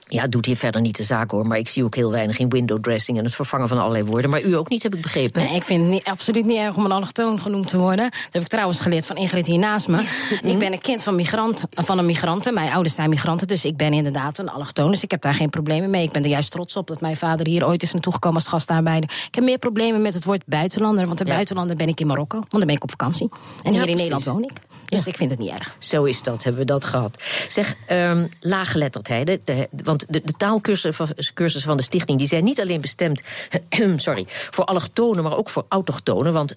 ja, 0.09 0.23
het 0.23 0.33
doet 0.33 0.47
hier 0.47 0.57
verder 0.57 0.81
niet 0.81 0.97
de 0.97 1.03
zaak 1.03 1.31
hoor. 1.31 1.47
Maar 1.47 1.59
ik 1.59 1.69
zie 1.69 1.85
ook 1.85 1.95
heel 1.95 2.11
weinig 2.11 2.39
in 2.39 2.49
window 2.49 2.81
dressing 2.81 3.19
en 3.19 3.25
het 3.25 3.35
vervangen 3.35 3.69
van 3.69 3.79
allerlei 3.79 4.05
woorden. 4.05 4.31
Maar 4.31 4.43
u 4.43 4.57
ook 4.57 4.69
niet, 4.69 4.83
heb 4.83 4.95
ik 4.95 5.03
begrepen. 5.03 5.43
Nee, 5.43 5.55
ik 5.55 5.65
vind 5.65 5.83
het 5.83 5.91
niet, 5.91 6.05
absoluut 6.05 6.45
niet 6.45 6.57
erg 6.57 6.77
om 6.77 6.85
een 6.85 6.93
allochtoon 6.93 7.41
genoemd 7.41 7.69
te 7.69 7.79
worden. 7.79 8.11
Dat 8.11 8.33
heb 8.33 8.43
ik 8.43 8.49
trouwens 8.49 8.81
geleerd 8.81 9.07
van 9.07 9.17
Ingrid 9.17 9.47
hier 9.47 9.59
naast 9.59 9.89
me. 9.89 9.99
ik 10.43 10.59
ben 10.59 10.73
een 10.73 10.81
kind 10.81 11.03
van, 11.03 11.15
migrant, 11.15 11.65
van 11.71 11.99
een 11.99 12.07
migranten. 12.07 12.55
Mijn 12.55 12.73
ouders 12.73 12.95
zijn 12.95 13.11
migranten, 13.11 13.47
dus 13.47 13.65
ik 13.65 13.77
ben 13.77 13.93
inderdaad 13.93 14.39
een 14.39 14.49
allochtoon. 14.49 14.91
Dus 14.91 15.03
ik 15.03 15.11
heb 15.11 15.23
daar 15.23 15.35
geen 15.35 15.51
problemen 15.51 15.91
mee. 15.91 16.03
Ik 16.03 16.13
ben 16.13 16.23
er 16.23 16.31
juist 16.31 16.51
trots 16.51 16.77
op 16.77 16.87
dat 16.87 17.01
mijn 17.01 17.17
vader 17.17 17.47
hier 17.47 17.67
ooit 17.67 17.83
is 17.83 17.93
naartoe 17.93 18.13
gekomen 18.13 18.39
als 18.39 18.49
gastarbeider. 18.49 19.11
Ik 19.27 19.35
heb 19.35 19.45
meer 19.45 19.59
problemen 19.59 20.03
met 20.03 20.15
het 20.15 20.25
woord 20.25 20.43
buitenlander. 20.47 21.07
Want 21.07 21.19
de 21.19 21.27
ja. 21.27 21.33
buitenlander 21.33 21.77
ben 21.77 21.89
ik 21.89 22.01
in 22.01 22.07
Marokko, 22.07 22.37
want 22.37 22.51
dan 22.51 22.67
ben 22.67 22.77
ik 22.77 22.83
op 22.83 22.91
vakantie. 22.91 23.29
En 23.63 23.73
hier 23.73 23.89
in 23.89 23.97
Nederland 23.97 24.25
woon 24.25 24.43
ik. 24.43 24.53
Dus 24.89 25.05
ja. 25.05 25.11
ik 25.11 25.17
vind 25.17 25.31
het 25.31 25.39
niet 25.41 25.51
erg. 25.51 25.75
Zo 25.79 26.05
is 26.05 26.23
dat, 26.23 26.43
hebben 26.43 26.61
we 26.61 26.67
dat 26.67 26.85
gehad. 26.85 27.23
Zeg, 27.49 27.75
um, 27.91 28.29
laaggeletterdheid. 28.41 29.27
De, 29.27 29.41
de, 29.45 29.69
want 29.85 29.98
de, 30.09 30.21
de 30.25 30.33
taalkursussen 30.37 30.95
van, 30.95 31.09
van 31.45 31.77
de 31.77 31.83
stichting... 31.83 32.19
die 32.19 32.29
zijn 32.29 32.45
niet 32.45 32.61
alleen 32.61 32.81
bestemd 32.81 33.23
sorry, 33.97 34.25
voor 34.27 34.65
allochtonen... 34.65 35.23
maar 35.23 35.37
ook 35.37 35.49
voor 35.49 35.65
autochtonen. 35.69 36.33
Want 36.33 36.55
73% 36.55 36.57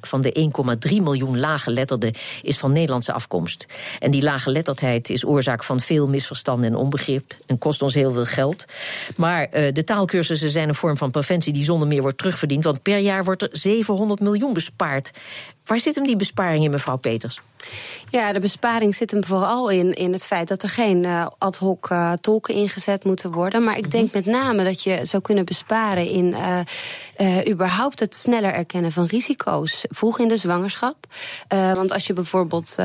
van 0.00 0.20
de 0.20 0.50
1,3 0.88 1.02
miljoen 1.02 1.40
laaggeletterden... 1.40 2.12
is 2.42 2.58
van 2.58 2.72
Nederlandse 2.72 3.12
afkomst. 3.12 3.66
En 3.98 4.10
die 4.10 4.22
laaggeletterdheid 4.22 5.10
is 5.10 5.24
oorzaak 5.24 5.64
van 5.64 5.80
veel 5.80 6.08
misverstanden 6.08 6.70
en 6.70 6.76
onbegrip... 6.76 7.34
en 7.46 7.58
kost 7.58 7.82
ons 7.82 7.94
heel 7.94 8.12
veel 8.12 8.24
geld. 8.24 8.64
Maar 9.16 9.42
uh, 9.42 9.72
de 9.72 9.84
taalkursussen 9.84 10.50
zijn 10.50 10.68
een 10.68 10.74
vorm 10.74 10.96
van 10.96 11.10
preventie... 11.10 11.52
die 11.52 11.64
zonder 11.64 11.88
meer 11.88 12.02
wordt 12.02 12.18
terugverdiend. 12.18 12.64
Want 12.64 12.82
per 12.82 12.98
jaar 12.98 13.24
wordt 13.24 13.42
er 13.42 13.48
700 13.52 14.20
miljoen 14.20 14.52
bespaard. 14.52 15.10
Waar 15.64 15.80
zit 15.80 15.94
hem 15.94 16.04
die 16.04 16.16
besparing 16.16 16.64
in, 16.64 16.70
mevrouw 16.70 16.96
Peters? 16.96 17.40
Ja, 18.10 18.32
de 18.32 18.40
besparing 18.40 18.94
zit 18.94 19.10
hem 19.10 19.24
vooral 19.24 19.70
in, 19.70 19.94
in 19.94 20.12
het 20.12 20.24
feit 20.24 20.48
dat 20.48 20.62
er 20.62 20.68
geen 20.68 21.04
uh, 21.04 21.26
ad 21.38 21.56
hoc 21.56 21.88
uh, 21.90 22.12
tolken 22.20 22.54
ingezet 22.54 23.04
moeten 23.04 23.32
worden. 23.32 23.64
Maar 23.64 23.76
ik 23.76 23.90
denk 23.90 24.12
met 24.12 24.26
name 24.26 24.64
dat 24.64 24.82
je 24.82 24.98
zou 25.02 25.22
kunnen 25.22 25.44
besparen 25.44 26.08
in 26.08 26.34
uh, 27.20 27.48
überhaupt 27.48 28.00
het 28.00 28.14
sneller 28.14 28.52
erkennen 28.52 28.92
van 28.92 29.04
risico's 29.04 29.84
vroeg 29.88 30.18
in 30.18 30.28
de 30.28 30.36
zwangerschap. 30.36 30.96
want 31.48 31.92
als 31.92 32.06
je 32.06 32.12
bijvoorbeeld 32.12 32.76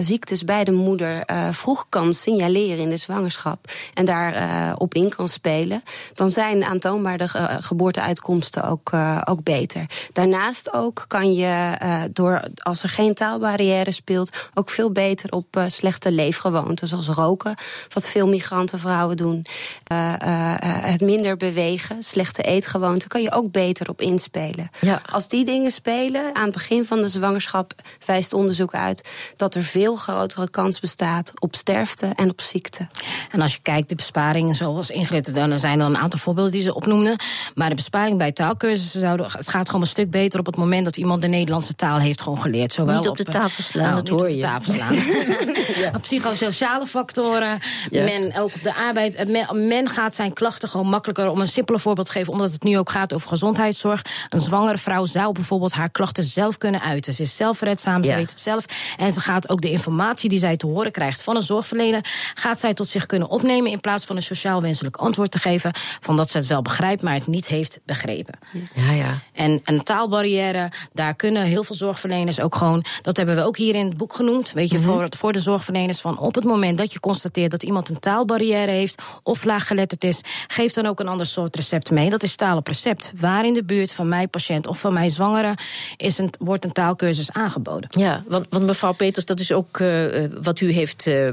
ziektes 0.00 0.44
bij 0.44 0.64
de 0.64 0.72
moeder 0.72 1.24
vroeg 1.50 1.86
kan 1.88 2.12
signaleren 2.12 2.78
in 2.78 2.90
de 2.90 2.96
zwangerschap 2.96 3.72
en 3.94 4.04
daar 4.04 4.74
op 4.76 4.94
in 4.94 5.08
kan 5.08 5.28
spelen, 5.28 5.82
dan 6.14 6.30
zijn 6.30 6.64
aantoonbaar 6.64 7.18
de 7.18 7.28
geboorteuitkomsten 7.60 8.64
ook, 8.64 8.90
ook 9.24 9.42
beter. 9.42 9.86
Daarnaast 10.12 10.72
ook 10.72 11.04
kan 11.08 11.34
je 11.34 11.76
door, 12.16 12.42
als 12.62 12.82
er 12.82 12.88
geen 12.88 13.14
taalbarrière 13.14 13.90
speelt, 13.90 14.48
ook 14.54 14.70
veel 14.70 14.92
beter 14.92 15.32
op 15.32 15.56
uh, 15.56 15.64
slechte 15.66 16.12
leefgewoonten, 16.12 16.88
zoals 16.88 17.08
roken, 17.08 17.54
wat 17.92 18.08
veel 18.08 18.28
migrantenvrouwen 18.28 19.16
doen. 19.16 19.46
Uh, 19.92 20.12
uh, 20.24 20.54
het 20.60 21.00
minder 21.00 21.36
bewegen, 21.36 22.02
slechte 22.02 22.42
eetgewoonten, 22.42 23.08
kan 23.08 23.22
je 23.22 23.32
ook 23.32 23.50
beter 23.50 23.88
op 23.88 24.00
inspelen. 24.00 24.70
Ja. 24.80 25.02
Als 25.10 25.28
die 25.28 25.44
dingen 25.44 25.70
spelen, 25.70 26.34
aan 26.34 26.44
het 26.44 26.52
begin 26.52 26.84
van 26.84 27.00
de 27.00 27.08
zwangerschap 27.08 27.72
wijst 28.06 28.32
onderzoek 28.32 28.74
uit 28.74 29.08
dat 29.36 29.54
er 29.54 29.62
veel 29.62 29.96
grotere 29.96 30.50
kans 30.50 30.80
bestaat 30.80 31.32
op 31.38 31.54
sterfte 31.54 32.06
en 32.14 32.30
op 32.30 32.40
ziekte. 32.40 32.86
En 33.30 33.40
als 33.40 33.54
je 33.54 33.60
kijkt, 33.62 33.88
de 33.88 33.94
besparingen, 33.94 34.54
zoals 34.54 34.90
Ingrid, 34.90 35.34
dan 35.34 35.58
zijn 35.58 35.80
er 35.80 35.86
een 35.86 35.96
aantal 35.96 36.18
voorbeelden 36.18 36.52
die 36.52 36.62
ze 36.62 36.74
opnoemden. 36.74 37.16
Maar 37.54 37.68
de 37.68 37.74
besparing 37.74 38.18
bij 38.18 38.32
taalkursussen 38.32 39.00
zouden, 39.00 39.26
het 39.30 39.48
gaat 39.48 39.66
gewoon 39.66 39.80
een 39.80 39.86
stuk 39.86 40.10
beter 40.10 40.38
op 40.38 40.46
het 40.46 40.56
moment 40.56 40.84
dat 40.84 40.96
iemand 40.96 41.22
de 41.22 41.28
Nederlandse 41.28 41.74
taal 41.74 41.98
heeft 41.98 42.05
heeft 42.06 42.22
gewoon 42.22 42.40
geleerd. 42.40 42.72
Zowel 42.72 42.98
niet 42.98 43.08
op 43.08 43.16
de 43.16 43.24
tafel 43.24 43.62
slaan, 43.62 43.90
oh, 43.90 43.96
dat 43.96 44.08
hoor 44.08 44.20
op 44.20 44.26
de 44.26 44.34
je. 44.34 44.40
tafel 44.40 44.72
slaan. 44.72 44.94
ja. 45.84 45.98
Psychosociale 45.98 46.86
factoren. 46.86 47.58
Ja. 47.90 48.04
Men 48.04 48.36
ook 48.36 48.54
op 48.54 48.62
de 48.62 48.74
arbeid. 48.74 49.28
Men, 49.28 49.68
men 49.68 49.88
gaat 49.88 50.14
zijn 50.14 50.32
klachten 50.32 50.68
gewoon 50.68 50.88
makkelijker. 50.88 51.28
Om 51.30 51.40
een 51.40 51.46
simpeler 51.46 51.80
voorbeeld 51.80 52.06
te 52.06 52.12
geven, 52.12 52.32
omdat 52.32 52.52
het 52.52 52.62
nu 52.62 52.78
ook 52.78 52.90
gaat 52.90 53.12
over 53.14 53.28
gezondheidszorg. 53.28 54.02
Een 54.28 54.40
zwangere 54.40 54.78
vrouw 54.78 55.06
zou 55.06 55.32
bijvoorbeeld 55.32 55.72
haar 55.72 55.90
klachten 55.90 56.24
zelf 56.24 56.58
kunnen 56.58 56.80
uiten. 56.82 57.14
Ze 57.14 57.22
is 57.22 57.36
zelfredzaam, 57.36 58.04
ze 58.04 58.10
Ja. 58.10 58.16
weet 58.16 58.30
het 58.30 58.40
zelf. 58.40 58.64
En 58.96 59.12
ze 59.12 59.20
gaat 59.20 59.48
ook 59.48 59.60
de 59.60 59.70
informatie 59.70 60.28
die 60.28 60.38
zij 60.38 60.56
te 60.56 60.66
horen 60.66 60.92
krijgt 60.92 61.22
van 61.22 61.36
een 61.36 61.42
zorgverlener, 61.42 62.04
gaat 62.34 62.60
zij 62.60 62.74
tot 62.74 62.88
zich 62.88 63.06
kunnen 63.06 63.28
opnemen 63.28 63.70
in 63.70 63.80
plaats 63.80 64.04
van 64.04 64.16
een 64.16 64.22
sociaal 64.22 64.60
wenselijk 64.60 64.96
antwoord 64.96 65.30
te 65.30 65.38
geven 65.38 65.70
van 66.00 66.16
dat 66.16 66.30
ze 66.30 66.36
het 66.36 66.46
wel 66.46 66.62
begrijpt, 66.62 67.02
maar 67.02 67.14
het 67.14 67.26
niet 67.26 67.46
heeft 67.48 67.80
begrepen. 67.84 68.34
Ja, 68.72 68.92
ja. 68.92 69.18
En 69.32 69.60
een 69.64 69.82
taalbarrière, 69.82 70.70
daar 70.92 71.14
kunnen 71.14 71.42
heel 71.42 71.64
veel 71.64 71.74
zorgverleners 71.96 72.40
ook 72.40 72.54
gewoon. 72.54 72.84
Dat 73.02 73.16
hebben 73.16 73.34
we 73.34 73.42
ook 73.42 73.56
hier 73.56 73.74
in 73.74 73.86
het 73.86 73.96
boek 73.96 74.14
genoemd. 74.14 74.52
Weet 74.52 74.70
je, 74.70 74.78
voor, 74.78 75.06
voor 75.10 75.32
de 75.32 75.38
zorgverleners 75.38 76.00
van 76.00 76.18
op 76.18 76.34
het 76.34 76.44
moment 76.44 76.78
dat 76.78 76.92
je 76.92 77.00
constateert 77.00 77.50
dat 77.50 77.62
iemand 77.62 77.88
een 77.88 77.98
taalbarrière 77.98 78.70
heeft 78.70 79.02
of 79.22 79.44
laaggeletterd 79.44 80.04
is, 80.04 80.20
geef 80.46 80.72
dan 80.72 80.86
ook 80.86 81.00
een 81.00 81.08
ander 81.08 81.26
soort 81.26 81.56
recept 81.56 81.90
mee. 81.90 82.10
Dat 82.10 82.22
is 82.22 82.36
taal 82.36 82.56
op 82.56 82.66
recept. 82.66 83.12
Waar 83.20 83.46
in 83.46 83.52
de 83.52 83.64
buurt 83.64 83.92
van 83.92 84.08
mijn 84.08 84.30
patiënt 84.30 84.66
of 84.66 84.80
van 84.80 84.92
mijn 84.92 85.10
zwangere 85.10 85.54
is 85.96 86.18
een, 86.18 86.30
wordt 86.38 86.64
een 86.64 86.72
taalkursus 86.72 87.32
aangeboden. 87.32 87.88
Ja, 88.00 88.22
want, 88.28 88.46
want 88.50 88.66
mevrouw 88.66 88.92
Peters, 88.92 89.24
dat 89.24 89.40
is 89.40 89.52
ook 89.52 89.80
eh, 89.80 90.24
eh, 90.24 90.30
wat 90.42 90.60
u 90.60 90.70
heeft 90.72 91.06
eh, 91.06 91.28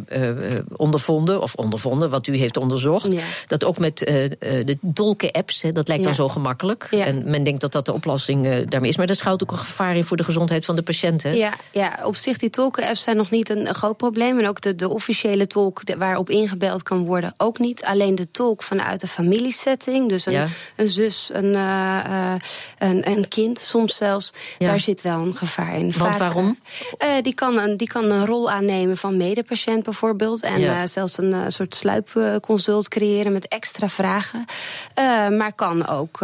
ondervonden, 0.75 1.41
of 1.41 1.53
ondervonden, 1.55 2.09
wat 2.09 2.27
u 2.27 2.37
heeft 2.37 2.57
onderzocht. 2.57 3.13
Ja. 3.13 3.21
Dat 3.47 3.63
ook 3.63 3.77
met 3.77 3.97
de 3.97 4.77
dolken-apps, 4.81 5.61
hè, 5.61 5.71
dat 5.71 5.87
lijkt 5.87 6.03
dan 6.03 6.15
zo 6.15 6.29
gemakkelijk. 6.29 6.87
Ja. 6.91 7.05
En 7.05 7.23
men 7.29 7.43
denkt 7.43 7.61
dat 7.61 7.71
dat 7.71 7.85
de 7.85 7.93
oplossing 7.93 8.65
daarmee 8.69 8.89
is. 8.89 8.97
Maar 8.97 9.07
er 9.07 9.15
schuilt 9.15 9.43
ook 9.43 9.51
een 9.51 9.57
gevaar 9.57 9.95
in 9.95 10.03
voor 10.03 10.17
de 10.17 10.23
gezondheid 10.23 10.52
van 10.61 10.75
de 10.75 10.81
patiënt. 10.81 11.23
Hè? 11.23 11.29
Ja, 11.31 11.53
ja, 11.71 11.99
op 12.03 12.15
zich 12.15 12.37
die 12.37 12.49
tolken-apps 12.49 13.03
zijn 13.03 13.17
nog 13.17 13.29
niet 13.31 13.49
een, 13.49 13.67
een 13.67 13.75
groot 13.75 13.97
probleem. 13.97 14.39
En 14.39 14.47
ook 14.47 14.61
de, 14.61 14.75
de 14.75 14.89
officiële 14.89 15.47
tolk 15.47 15.85
de- 15.85 15.97
waarop 15.97 16.29
ingebeld 16.29 16.83
kan 16.83 17.05
worden, 17.05 17.33
ook 17.37 17.59
niet. 17.59 17.83
Alleen 17.85 18.15
de 18.15 18.31
tolk 18.31 18.63
vanuit 18.63 19.01
de 19.01 19.07
familiesetting, 19.07 20.09
dus 20.09 20.25
een, 20.25 20.31
Ja. 20.33 20.47
een 20.75 20.89
zus, 20.89 21.29
een, 21.33 21.55
eh, 21.55 21.99
eh, 22.33 22.39
een, 22.77 23.09
een 23.09 23.27
kind 23.27 23.59
soms 23.59 23.95
zelfs, 23.97 24.33
Ja. 24.57 24.67
daar 24.67 24.79
zit 24.79 25.01
wel 25.01 25.19
een 25.19 25.35
gevaar 25.35 25.75
in. 25.75 25.81
Want 25.81 25.95
Vaak, 25.95 26.17
waarom? 26.17 26.59
eh, 26.97 27.09
die, 27.21 27.33
kan 27.35 27.57
een, 27.59 27.77
die 27.77 27.87
kan 27.87 28.11
een 28.11 28.25
rol 28.25 28.51
aannemen 28.51 28.97
van 28.97 29.17
medepatiënt 29.17 29.83
bijvoorbeeld. 29.83 30.43
En 30.43 30.59
Ja. 30.59 30.87
zelfs 30.87 31.17
een 31.17 31.51
soort 31.51 31.75
sluipconsult 31.75 32.87
creëren 32.87 33.31
met 33.33 33.47
extra 33.47 33.89
vragen. 33.89 34.45
Maar 35.37 35.53
kan 35.55 35.87
ook. 35.87 36.19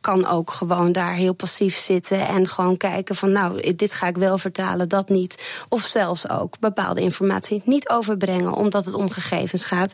Kan 0.00 0.26
ook 0.26 0.50
gewoon 0.50 0.92
daar 0.92 1.14
heel 1.14 1.34
passief 1.34 1.78
zitten 1.78 2.28
en 2.28 2.48
gewoon 2.48 2.76
kijken 2.76 3.14
van 3.16 3.32
nou, 3.32 3.74
dit 3.74 3.92
ga 3.94 4.06
ik 4.06 4.16
wel 4.16 4.38
vertalen, 4.38 4.88
dat 4.88 5.08
niet. 5.08 5.64
Of 5.68 5.82
zelfs 5.82 6.28
ook 6.28 6.58
bepaalde 6.58 7.00
informatie 7.00 7.62
niet 7.64 7.88
overbrengen, 7.88 8.52
omdat 8.54 8.84
het 8.84 8.94
om 8.94 9.10
gegevens 9.10 9.64
gaat 9.64 9.92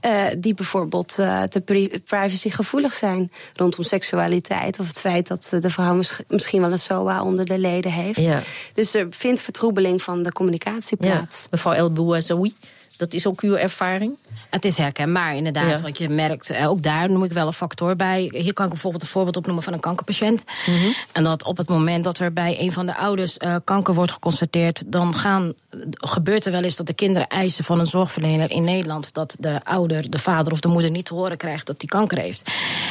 eh, 0.00 0.24
die 0.38 0.54
bijvoorbeeld 0.54 1.18
eh, 1.18 1.42
te 1.42 1.60
pri- 1.60 2.00
privacygevoelig 2.04 2.92
zijn 2.92 3.30
rondom 3.54 3.84
seksualiteit 3.84 4.78
of 4.80 4.86
het 4.86 5.00
feit 5.00 5.26
dat 5.26 5.48
eh, 5.50 5.60
de 5.60 5.70
vrouw 5.70 5.94
mis- 5.94 6.20
misschien 6.28 6.60
wel 6.60 6.72
een 6.72 6.78
SOA 6.78 7.22
onder 7.22 7.44
de 7.44 7.58
leden 7.58 7.92
heeft. 7.92 8.20
Ja. 8.20 8.40
Dus 8.74 8.94
er 8.94 9.06
vindt 9.10 9.40
vertroebeling 9.40 10.02
van 10.02 10.22
de 10.22 10.32
communicatie 10.32 10.96
Ja. 11.00 11.10
plaats. 11.10 11.46
Mevrouw 11.50 11.72
El 11.72 11.92
Bouazoui, 11.92 12.54
dat 12.96 13.12
is 13.12 13.26
ook 13.26 13.40
uw 13.40 13.54
ervaring? 13.54 14.16
Het 14.50 14.64
is 14.64 14.76
herkenbaar, 14.76 15.36
inderdaad. 15.36 15.76
Ja. 15.76 15.80
Want 15.80 15.98
je 15.98 16.08
merkt, 16.08 16.50
eh, 16.50 16.70
ook 16.70 16.82
daar 16.82 17.10
noem 17.10 17.24
ik 17.24 17.32
wel 17.32 17.46
een 17.46 17.52
factor 17.52 17.96
bij. 17.96 18.28
Hier 18.32 18.52
kan 18.52 18.64
ik 18.64 18.70
bijvoorbeeld 18.72 19.02
een 19.02 19.08
voorbeeld 19.08 19.36
opnoemen 19.36 19.62
van 19.62 19.72
een 19.72 19.80
kankerpatiënt. 19.80 20.44
Mhm. 20.66 20.86
En 21.12 21.24
dat 21.24 21.44
op 21.44 21.56
het 21.56 21.68
moment 21.68 22.04
dat 22.04 22.18
er 22.18 22.32
bij 22.32 22.56
een 22.60 22.72
van 22.72 22.86
de 22.86 22.96
ouders 22.96 23.36
eh, 23.36 23.56
kanker 23.64 23.94
wordt 23.94 24.12
geconstateerd, 24.12 24.92
dan 24.92 25.14
gaan, 25.14 25.52
gebeurt 25.90 26.44
er 26.44 26.52
wel 26.52 26.62
eens 26.62 26.76
dat 26.76 26.86
de 26.86 26.94
kinderen 26.94 27.28
eisen 27.28 27.64
van 27.64 27.80
een 27.80 27.86
zorgverlener 27.86 28.50
in 28.50 28.64
Nederland 28.64 29.14
dat 29.14 29.36
de 29.40 29.60
ouder, 29.64 30.10
de 30.10 30.18
vader 30.18 30.52
of 30.52 30.60
de 30.60 30.68
moeder 30.68 30.90
niet 30.90 31.04
te 31.04 31.14
horen 31.14 31.36
krijgt 31.36 31.66
dat 31.66 31.80
die 31.80 31.88
kanker 31.88 32.18
heeft. 32.18 32.50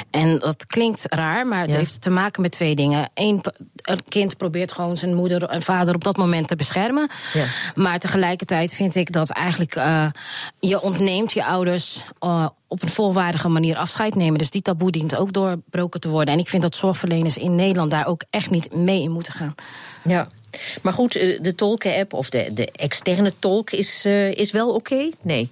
En 0.10 0.40
dat 0.40 0.66
klinkt 0.66 1.06
raar, 1.10 1.48
maar 1.48 1.62
het 1.62 1.72
Ja. 1.72 1.78
heeft 1.78 2.02
te 2.02 2.10
maken 2.10 2.42
met 2.42 2.52
twee 2.52 2.76
dingen. 2.76 3.10
Eén, 3.14 3.42
een 3.82 4.04
kind 4.08 4.38
probeert 4.38 4.72
gewoon 4.72 4.98
zijn 4.98 5.14
moeder 5.16 5.44
en 5.44 5.62
vader 5.62 5.96
op 5.96 6.04
dat 6.04 6.18
moment 6.18 6.48
te 6.48 6.56
beschermen. 6.56 7.10
Ja. 7.34 7.46
Maar 7.74 8.00
tegelijkertijd 8.00 8.74
vind 8.74 8.96
ik 8.96 9.12
dat 9.12 9.30
eigenlijk 9.30 9.76
eh, 9.96 10.12
je 10.60 10.82
ontneemt 10.82 11.34
je 11.34 11.46
ouders 11.46 12.04
eh, 12.20 12.48
op 12.68 12.82
een 12.82 12.90
volwaardige 12.90 13.50
manier 13.50 13.78
afscheid 13.78 14.16
nemen. 14.16 14.38
Dus 14.38 14.50
die 14.50 14.62
taboe 14.62 14.92
dient 14.92 15.16
ook 15.16 15.34
doorbroken 15.34 16.00
te 16.00 16.10
worden. 16.10 16.34
En 16.34 16.40
ik 16.40 16.48
vind 16.48 16.62
dat 16.62 16.76
zorgverleners 16.76 17.38
in 17.38 17.56
Nederland 17.56 17.92
daar 17.92 18.08
ook 18.08 18.24
echt 18.30 18.50
niet 18.50 18.74
mee 18.74 19.02
in 19.02 19.12
moeten 19.12 19.34
gaan. 19.34 19.56
Ja. 20.04 20.28
Maar 20.82 20.94
goed, 20.94 21.16
eh, 21.16 21.42
de 21.42 21.56
tolken-app 21.56 22.14
of 22.14 22.30
de, 22.30 22.54
de 22.54 22.72
externe 22.72 23.34
tolk 23.40 23.72
is, 23.72 24.06
is 24.32 24.52
wel 24.52 24.74
oké? 24.74 25.10
Nee. 25.22 25.50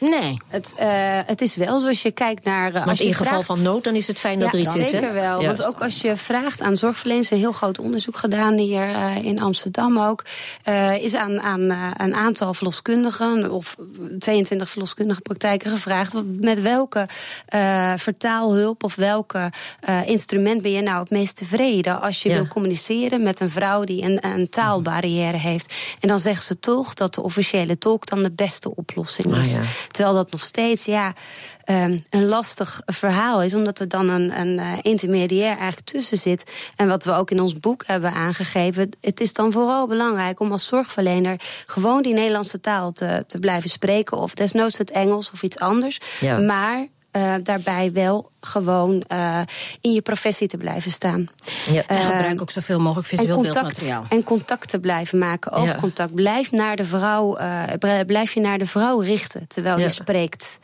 Nee. 0.00 0.36
Het, 0.48 0.74
eh, 0.78 0.88
het 1.26 1.40
is 1.40 1.56
wel 1.56 1.80
zoals 1.80 2.02
je 2.02 2.10
kijkt 2.10 2.44
naar. 2.44 2.72
Want 2.72 2.88
als 2.88 2.98
je 2.98 3.04
in 3.04 3.14
geval 3.14 3.26
vraagt- 3.32 3.46
van 3.46 3.62
nood, 3.62 3.84
dan 3.84 3.94
is 3.94 4.06
het 4.06 4.18
fijn 4.18 4.38
dat 4.38 4.52
er 4.52 4.58
iets 4.60 4.76
is. 4.76 4.88
zeker 4.88 5.12
wel. 5.12 5.42
Want 5.44 5.66
ook 5.66 5.80
als 5.82 6.00
je 6.00 6.16
vraagt 6.16 6.60
aan 6.60 6.76
zorgverleners, 6.76 7.30
een 7.30 7.38
heel 7.38 7.52
groot 7.52 7.78
onderzoek 7.78 8.16
gedaan 8.16 8.54
hier 8.58 8.82
eh, 8.82 9.16
in 9.24 9.40
Amsterdam 9.40 9.98
ook, 9.98 10.22
eh, 10.62 11.02
is 11.02 11.14
aan, 11.14 11.40
aan 11.40 11.70
eh, 11.70 11.90
een 11.96 12.14
aantal 12.14 12.54
verloskundigen 12.54 13.50
of 13.50 13.76
22 14.18 14.70
verloskundige 14.70 15.20
praktijken 15.20 15.70
gevraagd 15.70 16.14
met 16.40 16.60
welke 16.60 17.08
eh, 17.46 17.92
vertaalhulp 17.96 18.84
of 18.84 18.94
welke 18.94 19.50
eh, 19.80 20.06
instrument 20.08 20.62
ben 20.62 20.70
je 20.72 20.82
nou 20.82 21.00
het 21.00 21.10
meest 21.10 21.36
tevreden 21.36 22.00
als 22.00 22.22
je 22.22 22.28
Ja. 22.28 22.34
wil 22.34 22.46
communiceren 22.46 23.22
met 23.22 23.40
een 23.40 23.50
vrouw 23.50 23.84
die 23.84 24.02
een, 24.02 24.26
een 24.26 24.48
taalbarrière 24.48 25.36
heeft. 25.36 25.74
En 26.00 26.08
dan 26.08 26.20
zeggen 26.20 26.44
ze 26.44 26.60
toch 26.60 26.94
dat 26.94 27.14
de 27.14 27.22
officiële 27.22 27.78
tolk 27.78 28.06
dan 28.06 28.22
de 28.22 28.30
beste 28.32 28.76
oplossing 28.76 29.32
Ah, 29.34 29.40
is. 29.40 29.52
ja. 29.52 29.60
Terwijl 29.88 30.14
dat 30.14 30.30
nog 30.30 30.42
steeds 30.42 30.84
ja, 30.84 31.12
ehm, 31.64 31.98
een 32.10 32.24
lastig 32.24 32.80
verhaal 32.86 33.42
is, 33.42 33.54
omdat 33.54 33.78
er 33.78 33.88
dan 33.88 34.08
een, 34.08 34.40
een 34.40 34.58
eh, 34.58 34.72
intermediair 34.82 35.56
eigenlijk 35.56 35.86
tussen 35.86 36.18
zit. 36.18 36.44
En 36.76 36.88
wat 36.88 37.04
we 37.04 37.12
ook 37.12 37.30
in 37.30 37.40
ons 37.40 37.60
boek 37.60 37.86
hebben 37.86 38.12
aangegeven, 38.12 38.90
het 39.00 39.20
is 39.20 39.32
dan 39.32 39.52
vooral 39.52 39.86
belangrijk 39.86 40.40
om 40.40 40.52
als 40.52 40.66
zorgverlener 40.66 41.40
gewoon 41.66 42.02
die 42.02 42.14
Nederlandse 42.14 42.60
taal 42.60 42.92
te, 42.92 43.24
te 43.26 43.38
blijven 43.38 43.70
spreken, 43.70 44.16
of 44.16 44.34
desnoods 44.34 44.78
het 44.78 44.90
Engels 44.90 45.30
of 45.30 45.42
iets 45.42 45.58
anders. 45.58 46.00
Ja. 46.20 46.38
Maar 46.38 46.86
eh, 47.14 47.34
daarbij 47.42 47.92
wel 47.92 48.30
gewoon 48.40 49.02
eh, 49.08 49.40
in 49.80 49.92
je 49.92 50.02
professie 50.02 50.48
te 50.48 50.56
blijven 50.56 50.90
staan. 50.90 51.28
Ja. 51.70 51.82
En 51.86 51.96
Eh, 51.96 52.04
gebruik 52.04 52.40
ook 52.40 52.50
zoveel 52.50 52.78
mogelijk 52.80 53.10
en 53.10 53.16
visueel 53.18 53.34
contact, 53.36 53.54
beeldmateriaal. 53.54 54.06
en 54.08 54.22
contact 54.24 54.68
te 54.68 54.78
blijven 54.78 55.18
maken, 55.18 55.52
oogcontact. 55.52 56.14
Blijf, 56.14 56.52
naar 56.52 56.76
de 56.76 56.84
vrouw, 56.84 57.36
eh, 57.36 57.62
blijf 58.06 58.32
je 58.34 58.40
naar 58.40 58.58
de 58.58 58.66
vrouw 58.66 59.00
richten 59.00 59.46
terwijl 59.48 59.76
Ja. 59.78 59.82
je 59.84 59.88
spreekt. 59.90 60.58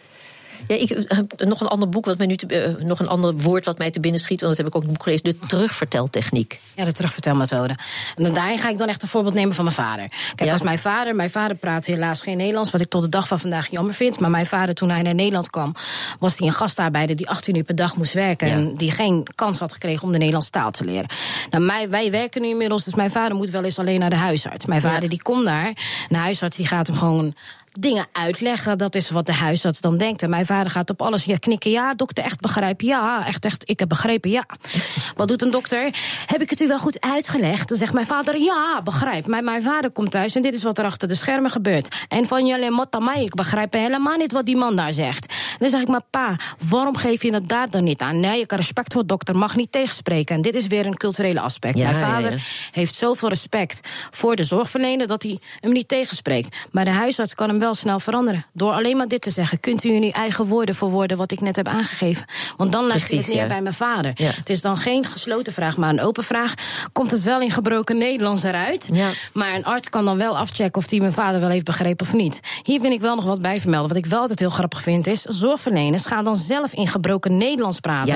Ja, 0.68 0.76
ik 0.76 0.88
heb 1.08 1.44
nog 1.44 1.60
een 1.60 1.66
ander 1.66 1.88
boek 1.88 2.04
wat 2.04 2.18
mij 2.18 2.26
nu 2.26 2.36
te, 2.36 2.46
eh, 2.46 2.84
nog 2.84 2.98
een 3.00 3.08
ander 3.08 3.36
woord 3.36 3.64
wat 3.64 3.78
mij 3.78 3.90
te 3.90 4.00
binnen 4.00 4.20
schiet, 4.20 4.40
want 4.40 4.56
dat 4.56 4.64
heb 4.64 4.66
ik 4.66 4.74
ook 4.76 4.82
het 4.82 4.92
boek 4.92 5.02
gelezen, 5.02 5.24
de 5.24 5.36
terugverteltechniek. 5.46 6.60
Ja, 6.76 6.84
de 6.84 6.92
terugvertelmethode. 6.92 7.76
En 8.16 8.34
daarin 8.34 8.58
ga 8.58 8.68
ik 8.68 8.78
dan 8.78 8.88
echt 8.88 9.02
een 9.02 9.08
voorbeeld 9.08 9.34
nemen 9.34 9.54
van 9.54 9.64
mijn 9.64 9.76
vader. 9.76 10.08
Kijk, 10.08 10.44
Ja. 10.48 10.52
als 10.52 10.62
mijn 10.62 10.78
vader, 10.78 11.14
mijn 11.14 11.30
vader 11.30 11.56
praat 11.56 11.84
helaas 11.86 12.20
geen 12.22 12.36
Nederlands, 12.36 12.70
wat 12.70 12.80
ik 12.80 12.88
tot 12.88 13.02
de 13.02 13.08
dag 13.08 13.28
van 13.28 13.40
vandaag 13.40 13.70
jammer 13.70 13.94
vind. 13.94 14.18
Maar 14.20 14.30
mijn 14.30 14.46
vader, 14.46 14.74
toen 14.74 14.90
hij 14.90 15.02
naar 15.02 15.14
Nederland 15.14 15.50
kwam, 15.50 15.74
was 16.18 16.38
hij 16.38 16.46
een 16.48 16.54
gastarbeider 16.54 17.16
die 17.16 17.28
18 17.28 17.56
uur 17.56 17.64
per 17.64 17.74
dag 17.74 17.96
moest 17.96 18.12
werken. 18.12 18.48
Ja. 18.48 18.54
En 18.54 18.74
die 18.74 18.90
geen 18.90 19.26
kans 19.34 19.58
had 19.58 19.72
gekregen 19.72 20.02
om 20.02 20.12
de 20.12 20.18
Nederlandse 20.18 20.50
taal 20.50 20.70
te 20.70 20.84
leren. 20.84 21.08
Nou, 21.50 21.64
mij, 21.64 21.90
wij 21.90 22.10
werken 22.10 22.40
nu 22.42 22.48
inmiddels, 22.48 22.84
dus 22.84 22.94
mijn 22.94 23.10
vader 23.10 23.36
moet 23.36 23.50
wel 23.50 23.64
eens 23.64 23.78
alleen 23.78 24.00
naar 24.00 24.10
de 24.10 24.16
huisarts. 24.16 24.64
Mijn 24.66 24.80
vader 24.80 25.02
Ja. 25.02 25.08
die 25.08 25.22
komt 25.22 25.44
daar. 25.44 25.72
De 26.08 26.16
huisarts 26.16 26.56
die 26.56 26.66
gaat 26.66 26.86
hem 26.86 26.96
gewoon 26.96 27.34
dingen 27.72 28.06
uitleggen. 28.12 28.78
Dat 28.78 28.94
is 28.94 29.10
wat 29.10 29.26
de 29.26 29.32
huisarts 29.32 29.80
dan 29.80 29.96
denkt. 29.96 30.22
En 30.22 30.30
mijn 30.30 30.46
vader 30.46 30.70
gaat 30.70 30.90
op 30.90 31.02
alles 31.02 31.24
ja, 31.24 31.36
knikken. 31.36 31.70
Ja, 31.70 31.94
dokter, 31.94 32.24
echt 32.24 32.40
begrijpen. 32.40 32.86
Ja, 32.86 33.26
echt, 33.26 33.44
echt, 33.44 33.70
ik 33.70 33.78
heb 33.78 33.88
begrepen, 33.88 34.30
ja. 34.30 34.46
Wat 35.16 35.28
doet 35.28 35.42
een 35.42 35.50
dokter? 35.50 35.94
Heb 36.26 36.42
ik 36.42 36.50
het 36.50 36.60
u 36.60 36.66
wel 36.66 36.78
goed 36.78 37.00
uitgelegd? 37.00 37.68
Dan 37.68 37.78
zegt 37.78 37.92
mijn 37.92 38.06
vader, 38.06 38.38
ja, 38.38 38.80
begrijp. 38.84 39.26
Maar 39.26 39.44
mijn 39.44 39.62
vader 39.62 39.90
komt 39.90 40.10
thuis 40.10 40.34
en 40.34 40.42
dit 40.42 40.54
is 40.54 40.62
wat 40.62 40.78
er 40.78 40.84
achter 40.84 41.08
de 41.08 41.14
schermen 41.14 41.50
gebeurt. 41.50 42.04
En 42.08 42.26
van 42.26 42.46
jullie 42.46 42.70
motamai, 42.70 43.24
ik 43.24 43.34
begrijp 43.34 43.72
helemaal 43.72 44.16
niet 44.16 44.32
wat 44.32 44.46
die 44.46 44.56
man 44.56 44.76
daar 44.76 44.92
zegt. 44.92 45.26
En 45.26 45.56
dan 45.58 45.70
zeg 45.70 45.80
ik, 45.80 45.88
maar 45.88 46.04
pa, 46.10 46.36
waarom 46.68 46.96
geef 46.96 47.22
je 47.22 47.32
het 47.32 47.48
daar 47.48 47.70
dan 47.70 47.84
niet 47.84 48.00
aan? 48.00 48.20
Nee, 48.20 48.40
ik 48.40 48.50
heb 48.50 48.58
respect 48.58 48.92
voor 48.92 49.06
dokter, 49.06 49.38
mag 49.38 49.56
niet 49.56 49.72
tegenspreken. 49.72 50.36
En 50.36 50.42
dit 50.42 50.54
is 50.54 50.66
weer 50.66 50.86
een 50.86 50.96
culturele 50.96 51.40
aspect. 51.40 51.78
Ja, 51.78 51.90
mijn 51.90 51.98
ja, 51.98 52.10
vader 52.10 52.32
ja. 52.32 52.38
heeft 52.72 52.94
zoveel 52.94 53.28
respect 53.28 53.88
voor 54.10 54.36
de 54.36 54.44
zorgverlener 54.44 55.06
dat 55.06 55.22
hij 55.22 55.38
hem 55.60 55.72
niet 55.72 55.88
tegenspreekt. 55.88 56.56
Maar 56.70 56.84
de 56.84 56.90
huisarts 56.90 57.34
kan 57.34 57.48
hem 57.48 57.59
wel 57.60 57.74
snel 57.74 58.00
veranderen. 58.00 58.46
Door 58.52 58.72
alleen 58.72 58.96
maar 58.96 59.08
dit 59.08 59.22
te 59.22 59.30
zeggen. 59.30 59.60
Kunt 59.60 59.84
u 59.84 59.90
in 59.90 60.02
uw 60.02 60.10
eigen 60.10 60.44
woorden 60.46 60.74
verwoorden 60.74 61.16
wat 61.16 61.32
ik 61.32 61.40
net 61.40 61.56
heb 61.56 61.66
aangegeven? 61.66 62.24
Want 62.56 62.72
dan 62.72 62.86
leg 62.86 63.08
je 63.08 63.16
het 63.16 63.26
neer 63.26 63.36
ja. 63.36 63.46
bij 63.46 63.62
mijn 63.62 63.74
vader. 63.74 64.12
Ja. 64.14 64.30
Het 64.30 64.50
is 64.50 64.60
dan 64.60 64.76
geen 64.76 65.04
gesloten 65.04 65.52
vraag, 65.52 65.76
maar 65.76 65.90
een 65.90 66.00
open 66.00 66.24
vraag. 66.24 66.54
Komt 66.92 67.10
het 67.10 67.22
wel 67.22 67.40
in 67.40 67.50
gebroken 67.50 67.98
Nederlands 67.98 68.42
eruit? 68.42 68.88
Ja. 68.92 69.08
Maar 69.32 69.54
een 69.54 69.64
arts 69.64 69.88
kan 69.88 70.04
dan 70.04 70.18
wel 70.18 70.38
afchecken 70.38 70.82
of 70.82 70.90
hij 70.90 71.00
mijn 71.00 71.12
vader 71.12 71.40
wel 71.40 71.48
heeft 71.48 71.64
begrepen 71.64 72.06
of 72.06 72.12
niet. 72.12 72.40
Hier 72.62 72.80
vind 72.80 72.92
ik 72.92 73.00
wel 73.00 73.14
nog 73.14 73.24
wat 73.24 73.42
bij 73.42 73.60
vermelden. 73.60 73.88
Wat 73.88 74.04
ik 74.04 74.06
wel 74.06 74.20
altijd 74.20 74.38
heel 74.38 74.50
grappig 74.50 74.82
vind 74.82 75.06
is... 75.06 75.22
zorgverleners 75.22 76.06
gaan 76.06 76.24
dan 76.24 76.36
zelf 76.36 76.72
in 76.72 76.88
gebroken 76.88 77.36
Nederlands 77.36 77.80
praten. 77.80 78.14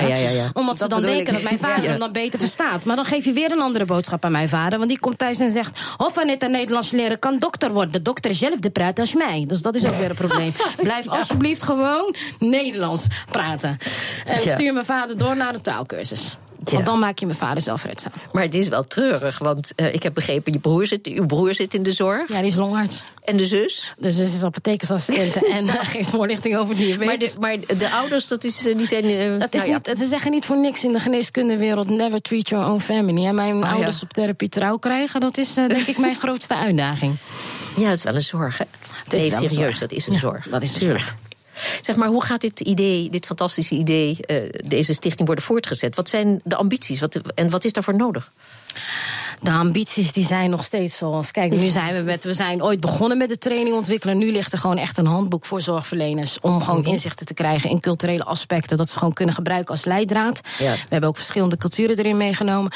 Omdat 0.53 0.77
ze 0.77 0.87
dan 0.87 1.01
denken 1.01 1.33
dat 1.33 1.43
mijn 1.43 1.57
vader 1.57 1.83
hem 1.89 1.99
dan 1.99 2.11
beter 2.11 2.39
verstaat. 2.39 2.83
Maar 2.83 2.95
dan 2.95 3.05
geef 3.05 3.25
je 3.25 3.33
weer 3.33 3.51
een 3.51 3.61
andere 3.61 3.85
boodschap 3.85 4.25
aan 4.25 4.31
mijn 4.31 4.49
vader. 4.49 4.77
Want 4.77 4.89
die 4.89 4.99
komt 4.99 5.17
thuis 5.17 5.39
en 5.39 5.49
zegt: 5.49 5.79
Of 5.97 6.23
net 6.23 6.43
een 6.43 6.51
Nederlands 6.51 6.91
leren 6.91 7.19
kan 7.19 7.39
dokter 7.39 7.71
worden. 7.71 7.91
De 7.91 8.01
dokter 8.01 8.33
zelf 8.33 8.59
de 8.59 8.69
praat 8.69 8.99
als 8.99 9.13
mij. 9.13 9.34
Dus 9.43 9.61
dat 9.61 9.75
is 9.75 9.85
ook 9.85 9.95
weer 9.95 10.09
een 10.09 10.15
probleem. 10.15 10.53
Blijf 10.83 11.07
alsjeblieft 11.07 11.63
gewoon 11.63 12.15
Nederlands 12.39 13.05
praten. 13.29 13.77
En 14.25 14.39
stuur 14.39 14.73
mijn 14.73 14.85
vader 14.85 15.17
door 15.17 15.35
naar 15.35 15.53
een 15.53 15.61
taalkursus. 15.61 16.37
Want 16.71 16.85
dan 16.85 16.99
maak 16.99 17.19
je 17.19 17.25
mijn 17.25 17.37
vader 17.37 17.63
zelfredzaam. 17.63 18.11
Maar 18.31 18.43
het 18.43 18.55
is 18.55 18.67
wel 18.67 18.83
treurig, 18.83 19.37
want 19.37 19.73
uh, 19.75 19.93
ik 19.93 20.03
heb 20.03 20.13
begrepen... 20.13 20.53
Je 20.53 20.59
broer 20.59 20.87
zit, 20.87 21.07
uw 21.07 21.25
broer 21.25 21.55
zit 21.55 21.73
in 21.73 21.83
de 21.83 21.91
zorg. 21.91 22.29
Ja, 22.29 22.37
die 22.37 22.49
is 22.49 22.55
longarts. 22.55 23.03
En 23.23 23.37
de 23.37 23.45
zus? 23.45 23.93
De 23.97 24.11
zus 24.11 24.33
is 24.33 24.43
apothekersassistent 24.43 25.45
en 25.57 25.65
uh, 25.65 25.73
geeft 25.81 26.09
voorlichting 26.09 26.57
over 26.57 26.75
diabetes. 26.75 27.37
Maar 27.37 27.57
de, 27.57 27.65
maar 27.67 27.77
de 27.77 27.89
ouders, 27.91 28.27
dat 28.27 28.43
is, 28.43 28.57
die 28.57 28.87
zijn... 28.87 29.05
Uh, 29.05 29.39
dat 29.39 29.53
is 29.53 29.65
nou 29.65 29.73
niet, 29.73 29.97
Ze 29.97 30.05
zeggen 30.05 30.31
niet 30.31 30.45
voor 30.45 30.57
niks 30.57 30.83
in 30.83 30.91
de 30.91 30.99
geneeskundewereld... 30.99 31.89
never 31.89 32.21
treat 32.21 32.49
your 32.49 32.69
own 32.69 32.79
family. 32.79 33.25
En 33.25 33.35
mijn 33.35 33.63
oh, 33.63 33.71
ouders 33.71 33.95
ja. 33.95 34.01
op 34.03 34.13
therapie 34.13 34.49
trouw 34.49 34.77
krijgen... 34.77 35.19
dat 35.19 35.37
is 35.37 35.53
denk 35.53 35.87
ik 35.87 35.97
mijn 35.97 36.15
grootste 36.23 36.55
uitdaging. 36.55 37.15
Ja, 37.75 37.89
dat 37.89 37.97
is 37.97 38.03
wel 38.03 38.15
een 38.15 38.23
zorg, 38.23 38.57
hè? 38.57 38.65
Het 39.03 39.13
is 39.13 39.21
nee, 39.21 39.31
serieus, 39.31 39.53
zorg. 39.53 39.77
dat 39.77 39.91
is 39.91 40.07
een 40.07 40.13
ja, 40.13 40.19
zorg. 40.19 40.47
Dat 40.49 40.61
is 40.61 40.75
een 40.75 40.81
zorg. 40.81 41.15
Zeg 41.81 41.95
maar, 41.95 42.07
hoe 42.07 42.25
gaat 42.25 42.41
dit 42.41 42.59
idee, 42.59 43.09
dit 43.09 43.25
fantastische 43.25 43.75
idee, 43.75 44.17
uh, 44.27 44.49
deze 44.65 44.93
stichting 44.93 45.27
worden 45.27 45.45
voortgezet? 45.45 45.95
Wat 45.95 46.09
zijn 46.09 46.41
de 46.43 46.55
ambities 46.55 46.99
wat, 46.99 47.15
en 47.35 47.49
wat 47.49 47.65
is 47.65 47.73
daarvoor 47.73 47.95
nodig? 47.95 48.31
De 49.45 49.51
ambities 49.51 50.11
die 50.11 50.25
zijn 50.25 50.49
nog 50.49 50.63
steeds 50.63 50.97
zoals. 50.97 51.31
Kijk, 51.31 51.51
nu 51.51 51.67
zijn 51.67 51.95
we 51.95 52.01
met. 52.01 52.23
We 52.23 52.33
zijn 52.33 52.63
ooit 52.63 52.79
begonnen 52.79 53.17
met 53.17 53.29
de 53.29 53.37
training 53.37 53.75
ontwikkelen. 53.75 54.17
Nu 54.17 54.31
ligt 54.31 54.53
er 54.53 54.59
gewoon 54.59 54.77
echt 54.77 54.97
een 54.97 55.05
handboek 55.05 55.45
voor 55.45 55.61
zorgverleners. 55.61 56.39
Om 56.41 56.61
gewoon 56.61 56.85
inzichten 56.85 57.25
te 57.25 57.33
krijgen 57.33 57.69
in 57.69 57.79
culturele 57.79 58.23
aspecten. 58.23 58.77
Dat 58.77 58.89
ze 58.89 58.97
gewoon 58.97 59.13
kunnen 59.13 59.35
gebruiken 59.35 59.73
als 59.73 59.85
leidraad. 59.85 60.41
Ja. 60.59 60.71
We 60.71 60.85
hebben 60.89 61.09
ook 61.09 61.15
verschillende 61.15 61.57
culturen 61.57 61.97
erin 61.97 62.17
meegenomen. 62.17 62.71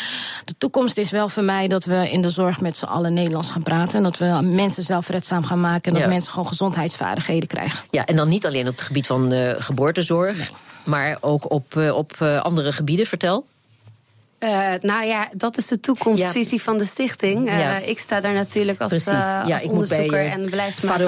De 0.45 0.55
toekomst 0.57 0.97
is 0.97 1.11
wel 1.11 1.29
voor 1.29 1.43
mij 1.43 1.67
dat 1.67 1.85
we 1.85 2.09
in 2.11 2.21
de 2.21 2.29
zorg 2.29 2.61
met 2.61 2.77
z'n 2.77 2.85
allen 2.85 3.13
Nederlands 3.13 3.49
gaan 3.49 3.63
praten. 3.63 3.95
En 3.95 4.03
dat 4.03 4.17
we 4.17 4.39
mensen 4.41 4.83
zelfredzaam 4.83 5.43
gaan 5.43 5.61
maken. 5.61 5.83
En 5.83 5.93
dat 5.93 6.01
ja. 6.01 6.07
mensen 6.07 6.31
gewoon 6.31 6.47
gezondheidsvaardigheden 6.47 7.47
krijgen. 7.47 7.79
Ja, 7.91 8.05
en 8.05 8.15
dan 8.15 8.27
niet 8.27 8.45
alleen 8.45 8.67
op 8.67 8.75
het 8.75 8.81
gebied 8.81 9.07
van 9.07 9.33
uh, 9.33 9.51
geboortezorg. 9.57 10.37
Nee. 10.37 10.49
Maar 10.83 11.17
ook 11.19 11.51
op, 11.51 11.75
uh, 11.77 11.95
op 11.95 12.15
uh, 12.21 12.41
andere 12.41 12.71
gebieden. 12.71 13.05
Vertel. 13.05 13.45
Uh, 14.43 14.73
nou 14.81 15.05
ja, 15.05 15.29
dat 15.35 15.57
is 15.57 15.67
de 15.67 15.79
toekomstvisie 15.79 16.57
ja. 16.57 16.63
van 16.63 16.77
de 16.77 16.85
stichting. 16.85 17.47
Uh, 17.47 17.59
ja. 17.59 17.77
Ik 17.77 17.99
sta 17.99 18.21
daar 18.21 18.33
natuurlijk 18.33 18.81
als, 18.81 19.07
uh, 19.07 19.13
ja, 19.45 19.53
als 19.53 19.63
onderzoeker 19.63 20.09
bij, 20.09 20.29
en 20.29 20.49
beleidsmaker. 20.49 21.05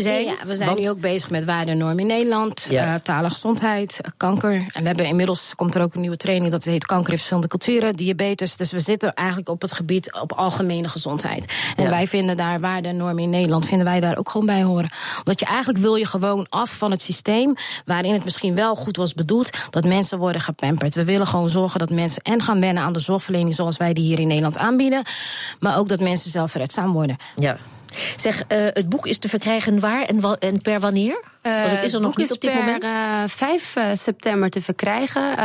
Zei. 0.00 0.24
Ja, 0.24 0.34
we 0.46 0.56
zijn 0.56 0.68
Want? 0.68 0.80
nu 0.80 0.88
ook 0.88 1.00
bezig 1.00 1.30
met 1.30 1.44
waarde 1.44 1.70
en 1.70 1.78
norm 1.78 1.98
in 1.98 2.06
Nederland. 2.06 2.66
Ja. 2.68 2.98
talen 2.98 3.30
gezondheid, 3.30 4.00
kanker. 4.16 4.66
En 4.72 4.80
we 4.80 4.86
hebben 4.86 5.06
inmiddels 5.06 5.54
komt 5.54 5.74
er 5.74 5.82
ook 5.82 5.94
een 5.94 6.00
nieuwe 6.00 6.16
training 6.16 6.50
dat 6.50 6.64
heet 6.64 6.86
kanker 6.86 7.10
in 7.10 7.16
verschillende 7.16 7.48
culturen, 7.48 7.94
diabetes. 7.94 8.56
Dus 8.56 8.70
we 8.70 8.80
zitten 8.80 9.14
eigenlijk 9.14 9.48
op 9.48 9.60
het 9.60 9.72
gebied 9.72 10.12
op 10.12 10.32
algemene 10.32 10.88
gezondheid. 10.88 11.72
En 11.76 11.90
wij 11.90 12.06
vinden 12.06 12.36
daar 12.36 12.60
waarde 12.60 12.88
en 12.88 12.96
normen 12.96 13.22
in 13.22 13.30
Nederland 13.30 13.66
vinden 13.66 13.86
wij 13.86 14.00
daar 14.00 14.16
ook 14.16 14.28
gewoon 14.28 14.46
bij 14.46 14.62
horen. 14.62 14.90
Omdat 15.18 15.40
je 15.40 15.46
eigenlijk 15.46 15.78
wil 15.78 15.94
je 15.94 16.06
gewoon 16.06 16.46
af 16.48 16.70
van 16.70 16.90
het 16.90 17.02
systeem 17.02 17.54
waarin 17.84 18.12
het 18.12 18.24
misschien 18.24 18.54
wel 18.54 18.74
goed 18.74 18.96
was 18.96 19.14
bedoeld 19.14 19.50
dat 19.70 19.84
mensen 19.84 20.18
worden 20.18 20.40
gepamperd. 20.40 20.94
We 20.94 21.04
willen 21.04 21.26
gewoon 21.26 21.48
zorgen 21.48 21.78
dat 21.78 21.90
mensen 21.90 22.22
en 22.22 22.42
gaan 22.44 22.60
wennen 22.60 22.82
aan 22.82 22.92
de 22.92 22.98
zorgverlening 22.98 23.54
zoals 23.54 23.76
wij 23.76 23.92
die 23.92 24.04
hier 24.04 24.18
in 24.18 24.26
Nederland 24.26 24.58
aanbieden. 24.58 25.02
Maar 25.60 25.78
ook 25.78 25.88
dat 25.88 26.00
mensen 26.00 26.30
zelfredzaam 26.30 26.92
worden. 26.92 27.16
Ja. 27.36 27.56
Zeg, 28.16 28.38
uh, 28.38 28.44
het 28.48 28.88
boek 28.88 29.06
is 29.06 29.18
te 29.18 29.28
verkrijgen 29.28 29.80
waar 29.80 30.02
en, 30.02 30.20
wa 30.20 30.36
en 30.38 30.60
per 30.60 30.80
wanneer? 30.80 31.22
Uh, 31.46 31.60
Want 31.60 31.70
het 31.70 31.82
is 31.82 31.92
er 31.92 32.00
nog 32.00 32.16
niet 32.16 32.32
op 32.32 32.40
dit 32.40 32.50
per, 32.50 32.60
moment. 32.60 32.84
Uh, 32.84 33.22
5 33.26 33.76
september 33.92 34.50
te 34.50 34.62
verkrijgen. 34.62 35.36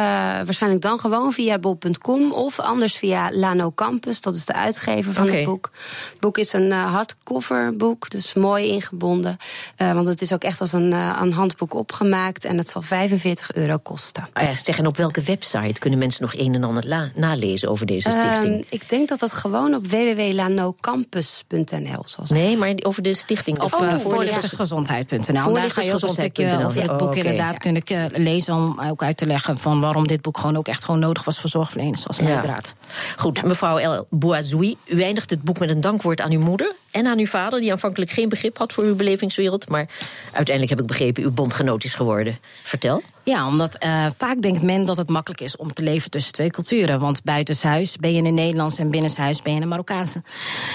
Waarschijnlijk 0.46 0.82
dan 0.82 1.00
gewoon 1.00 1.32
via 1.32 1.60
bol.com 1.60 2.32
of 2.32 2.60
anders 2.60 2.96
via 2.96 3.30
Lano 3.32 3.72
Campus. 3.76 4.22
Dat 4.22 4.36
is 4.36 4.46
de 4.46 4.54
uitgever 4.54 5.14
van 5.14 5.30
het 5.30 5.44
boek. 5.44 5.70
Het 6.10 6.20
boek 6.20 6.38
is 6.38 6.54
een 6.54 6.72
hardcover 6.72 7.76
boek, 7.76 8.10
dus 8.10 8.34
mooi 8.34 8.68
ingebonden. 8.68 9.38
Want 9.78 10.08
het 10.08 10.22
is 10.22 10.34
ook 10.34 10.44
echt 10.44 10.62
als 10.62 10.74
een, 10.74 10.92
een 10.92 11.34
handboek 11.34 11.74
opgemaakt 11.74 12.46
en 12.46 12.58
het 12.58 12.70
zal 12.70 12.82
45 12.82 13.54
euro 13.54 13.78
kosten. 13.78 14.30
Ah 14.34 14.44
ja, 14.44 14.56
zeg, 14.56 14.78
en 14.78 14.88
op 14.88 14.98
welke 14.98 15.22
website 15.22 15.80
kunnen 15.80 16.00
mensen 16.00 16.22
nog 16.22 16.36
een 16.36 16.56
en 16.56 16.64
ander 16.64 17.12
nalezen 17.16 17.70
over 17.70 17.86
deze 17.86 18.12
stichting? 18.12 18.54
Um, 18.54 18.64
ik 18.70 18.90
denk 18.90 19.08
dat 19.08 19.20
dat 19.20 19.32
gewoon 19.32 19.76
op 19.76 19.88
www.lanocampus.nl 19.88 22.04
zal 22.06 22.26
zijn. 22.26 22.39
Nee, 22.42 22.58
maar 22.58 22.74
over 22.82 23.02
de 23.02 23.14
stichting. 23.14 23.60
Of 23.62 23.82
uh, 23.82 23.96
voorlichtersgezondheid.nl. 23.96 25.54
Daar 25.54 25.72
ga 25.72 25.82
je 25.82 25.94
ook 25.94 26.02
een 26.02 26.10
stukje 26.10 26.66
over 26.66 26.82
het 26.82 26.98
boek 26.98 27.10
oh, 27.10 27.16
inderdaad 27.16 27.58
kunnen 27.58 27.82
uh, 27.92 28.06
lezen... 28.12 28.54
om 28.54 28.82
ook 28.82 29.04
uit 29.04 29.18
te 29.18 29.26
leggen 29.26 29.58
van 29.58 29.82
waarom 29.82 30.08
dit 30.08 30.22
boek 30.22 30.38
gewoon 30.38 30.58
ook 30.58 30.68
echt 30.68 30.86
gewoon 30.86 31.00
nodig 31.00 31.24
was 31.24 31.40
voor 31.40 31.50
zorgverleners 31.50 32.08
als 32.08 32.20
leidraad. 32.20 32.76
Ja. 32.78 32.88
Goed, 33.18 33.44
mevrouw 33.44 33.78
El 33.78 34.08
Bouazoui, 34.10 34.78
u 34.86 35.02
eindigt 35.02 35.30
het 35.30 35.44
boek 35.44 35.60
met 35.60 35.70
een 35.70 35.82
dankwoord 35.82 36.22
aan 36.22 36.32
uw 36.32 36.40
moeder 36.40 36.74
en 36.92 37.08
aan 37.08 37.20
uw 37.20 37.26
vader... 37.26 37.60
die 37.60 37.72
aanvankelijk 37.72 38.12
geen 38.12 38.30
begrip 38.30 38.58
had 38.58 38.74
voor 38.74 38.84
uw 38.84 38.96
belevingswereld... 38.96 39.70
maar 39.70 39.88
uiteindelijk 40.24 40.70
heb 40.70 40.80
ik 40.80 40.88
begrepen 40.88 41.24
uw 41.24 41.32
bondgenoot 41.32 41.84
is 41.84 41.96
geworden. 41.96 42.40
Vertel. 42.64 43.04
Ja, 43.30 43.48
omdat 43.48 43.84
uh, 43.84 44.06
vaak 44.16 44.42
denkt 44.42 44.62
men 44.62 44.86
dat 44.86 44.98
het 44.98 45.10
makkelijk 45.10 45.42
is 45.42 45.58
om 45.58 45.74
te 45.74 45.82
leven 45.82 46.10
tussen 46.10 46.34
twee 46.34 46.52
culturen. 46.52 47.00
Want 47.00 47.24
buitenshuis 47.24 47.98
ben 47.98 48.14
je 48.14 48.24
een 48.24 48.34
Nederlands 48.34 48.78
en 48.78 48.90
binnenshuis 48.90 49.42
ben 49.42 49.54
je 49.54 49.62
een 49.62 49.68
Marokkaanse. 49.68 50.22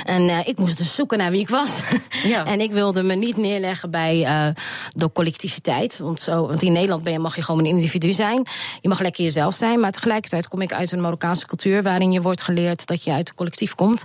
En 0.05 0.23
uh, 0.23 0.47
ik 0.47 0.59
moest 0.59 0.79
dus 0.79 0.95
zoeken 0.95 1.19
naar 1.19 1.31
wie 1.31 1.41
ik 1.41 1.49
was. 1.49 1.71
Ja. 2.25 2.47
en 2.47 2.61
ik 2.61 2.73
wilde 2.73 3.03
me 3.03 3.15
niet 3.15 3.37
neerleggen 3.37 3.91
bij 3.91 4.21
uh, 4.21 4.47
de 4.93 5.13
collectiviteit. 5.13 5.99
Want, 5.99 6.21
zo, 6.21 6.47
want 6.47 6.63
in 6.63 6.73
Nederland 6.73 7.03
ben 7.03 7.13
je, 7.13 7.19
mag 7.19 7.37
je 7.37 7.43
gewoon 7.43 7.61
een 7.61 7.67
individu 7.67 8.13
zijn. 8.13 8.47
Je 8.81 8.89
mag 8.89 9.01
lekker 9.01 9.25
jezelf 9.25 9.55
zijn. 9.55 9.81
Maar 9.81 9.91
tegelijkertijd 9.91 10.49
kom 10.49 10.61
ik 10.61 10.73
uit 10.73 10.93
een 10.93 11.01
Marokkaanse 11.01 11.47
cultuur... 11.47 11.83
waarin 11.83 12.13
je 12.13 12.23
wordt 12.23 12.43
geleerd 12.43 12.87
dat 12.87 13.05
je 13.05 13.13
uit 13.13 13.29
een 13.29 13.35
collectief 13.35 13.75
komt. 13.75 14.05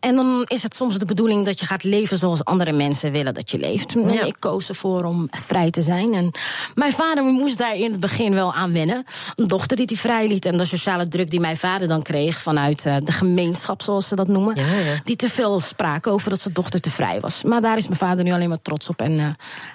En 0.00 0.16
dan 0.16 0.44
is 0.46 0.62
het 0.62 0.74
soms 0.74 0.98
de 0.98 1.04
bedoeling 1.04 1.31
dat 1.40 1.60
je 1.60 1.66
gaat 1.66 1.84
leven 1.84 2.18
zoals 2.18 2.44
andere 2.44 2.72
mensen 2.72 3.12
willen 3.12 3.34
dat 3.34 3.50
je 3.50 3.58
leeft. 3.58 3.94
En 3.94 4.12
ja. 4.12 4.24
ik 4.24 4.36
koos 4.38 4.68
ervoor 4.68 5.04
om 5.04 5.28
vrij 5.30 5.70
te 5.70 5.82
zijn. 5.82 6.14
En 6.14 6.30
mijn 6.74 6.92
vader 6.92 7.24
moest 7.24 7.58
daar 7.58 7.76
in 7.76 7.90
het 7.90 8.00
begin 8.00 8.34
wel 8.34 8.54
aan 8.54 8.72
wennen. 8.72 9.04
Een 9.36 9.46
dochter 9.46 9.76
die 9.76 9.86
hij 9.86 9.96
vrij 9.96 10.28
liet 10.28 10.44
en 10.44 10.56
de 10.56 10.64
sociale 10.64 11.08
druk 11.08 11.30
die 11.30 11.40
mijn 11.40 11.56
vader 11.56 11.88
dan 11.88 12.02
kreeg 12.02 12.40
vanuit 12.40 12.86
uh, 12.86 12.96
de 13.04 13.12
gemeenschap, 13.12 13.82
zoals 13.82 14.08
ze 14.08 14.16
dat 14.16 14.28
noemen. 14.28 14.56
Ja, 14.56 14.78
ja. 14.78 15.00
Die 15.04 15.16
te 15.16 15.28
veel 15.28 15.60
spraken 15.60 16.12
over 16.12 16.30
dat 16.30 16.40
zijn 16.40 16.54
dochter 16.54 16.80
te 16.80 16.90
vrij 16.90 17.20
was. 17.20 17.42
Maar 17.42 17.60
daar 17.60 17.76
is 17.76 17.86
mijn 17.86 17.98
vader 17.98 18.24
nu 18.24 18.32
alleen 18.32 18.48
maar 18.48 18.62
trots 18.62 18.88
op. 18.88 19.00
En 19.00 19.18
uh, 19.18 19.28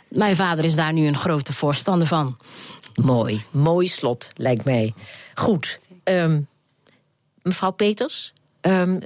mijn 0.09 0.35
vader 0.35 0.65
is 0.65 0.75
daar 0.75 0.93
nu 0.93 1.07
een 1.07 1.17
grote 1.17 1.53
voorstander 1.53 2.07
van. 2.07 2.37
Mooi, 3.01 3.41
mooi 3.51 3.87
slot, 3.87 4.29
lijkt 4.35 4.65
mij. 4.65 4.93
Goed. 5.33 5.79
Um, 6.03 6.47
mevrouw 7.41 7.71
Peters, 7.71 8.33
Um, 8.61 8.99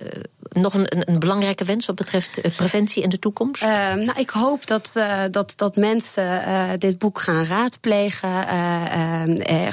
nog 0.50 0.74
een, 0.74 1.10
een, 1.10 1.20
belangrijke 1.20 1.66
wens 1.66 1.86
wat 1.86 1.96
betreft 1.96 2.46
uh, 2.46 2.52
preventie 2.56 3.04
in 3.04 3.10
de 3.10 3.20
toekomst? 3.20 3.64
Uh, 3.64 3.94
nou, 3.94 4.20
ik 4.20 4.30
hoop 4.30 4.68
dat, 4.68 4.94
uh, 4.98 5.22
dat, 5.32 5.54
dat 5.56 5.76
mensen 5.76 6.42
dit 6.80 6.98
boek 6.98 7.20
gaan 7.20 7.46
raadplegen. 7.46 8.30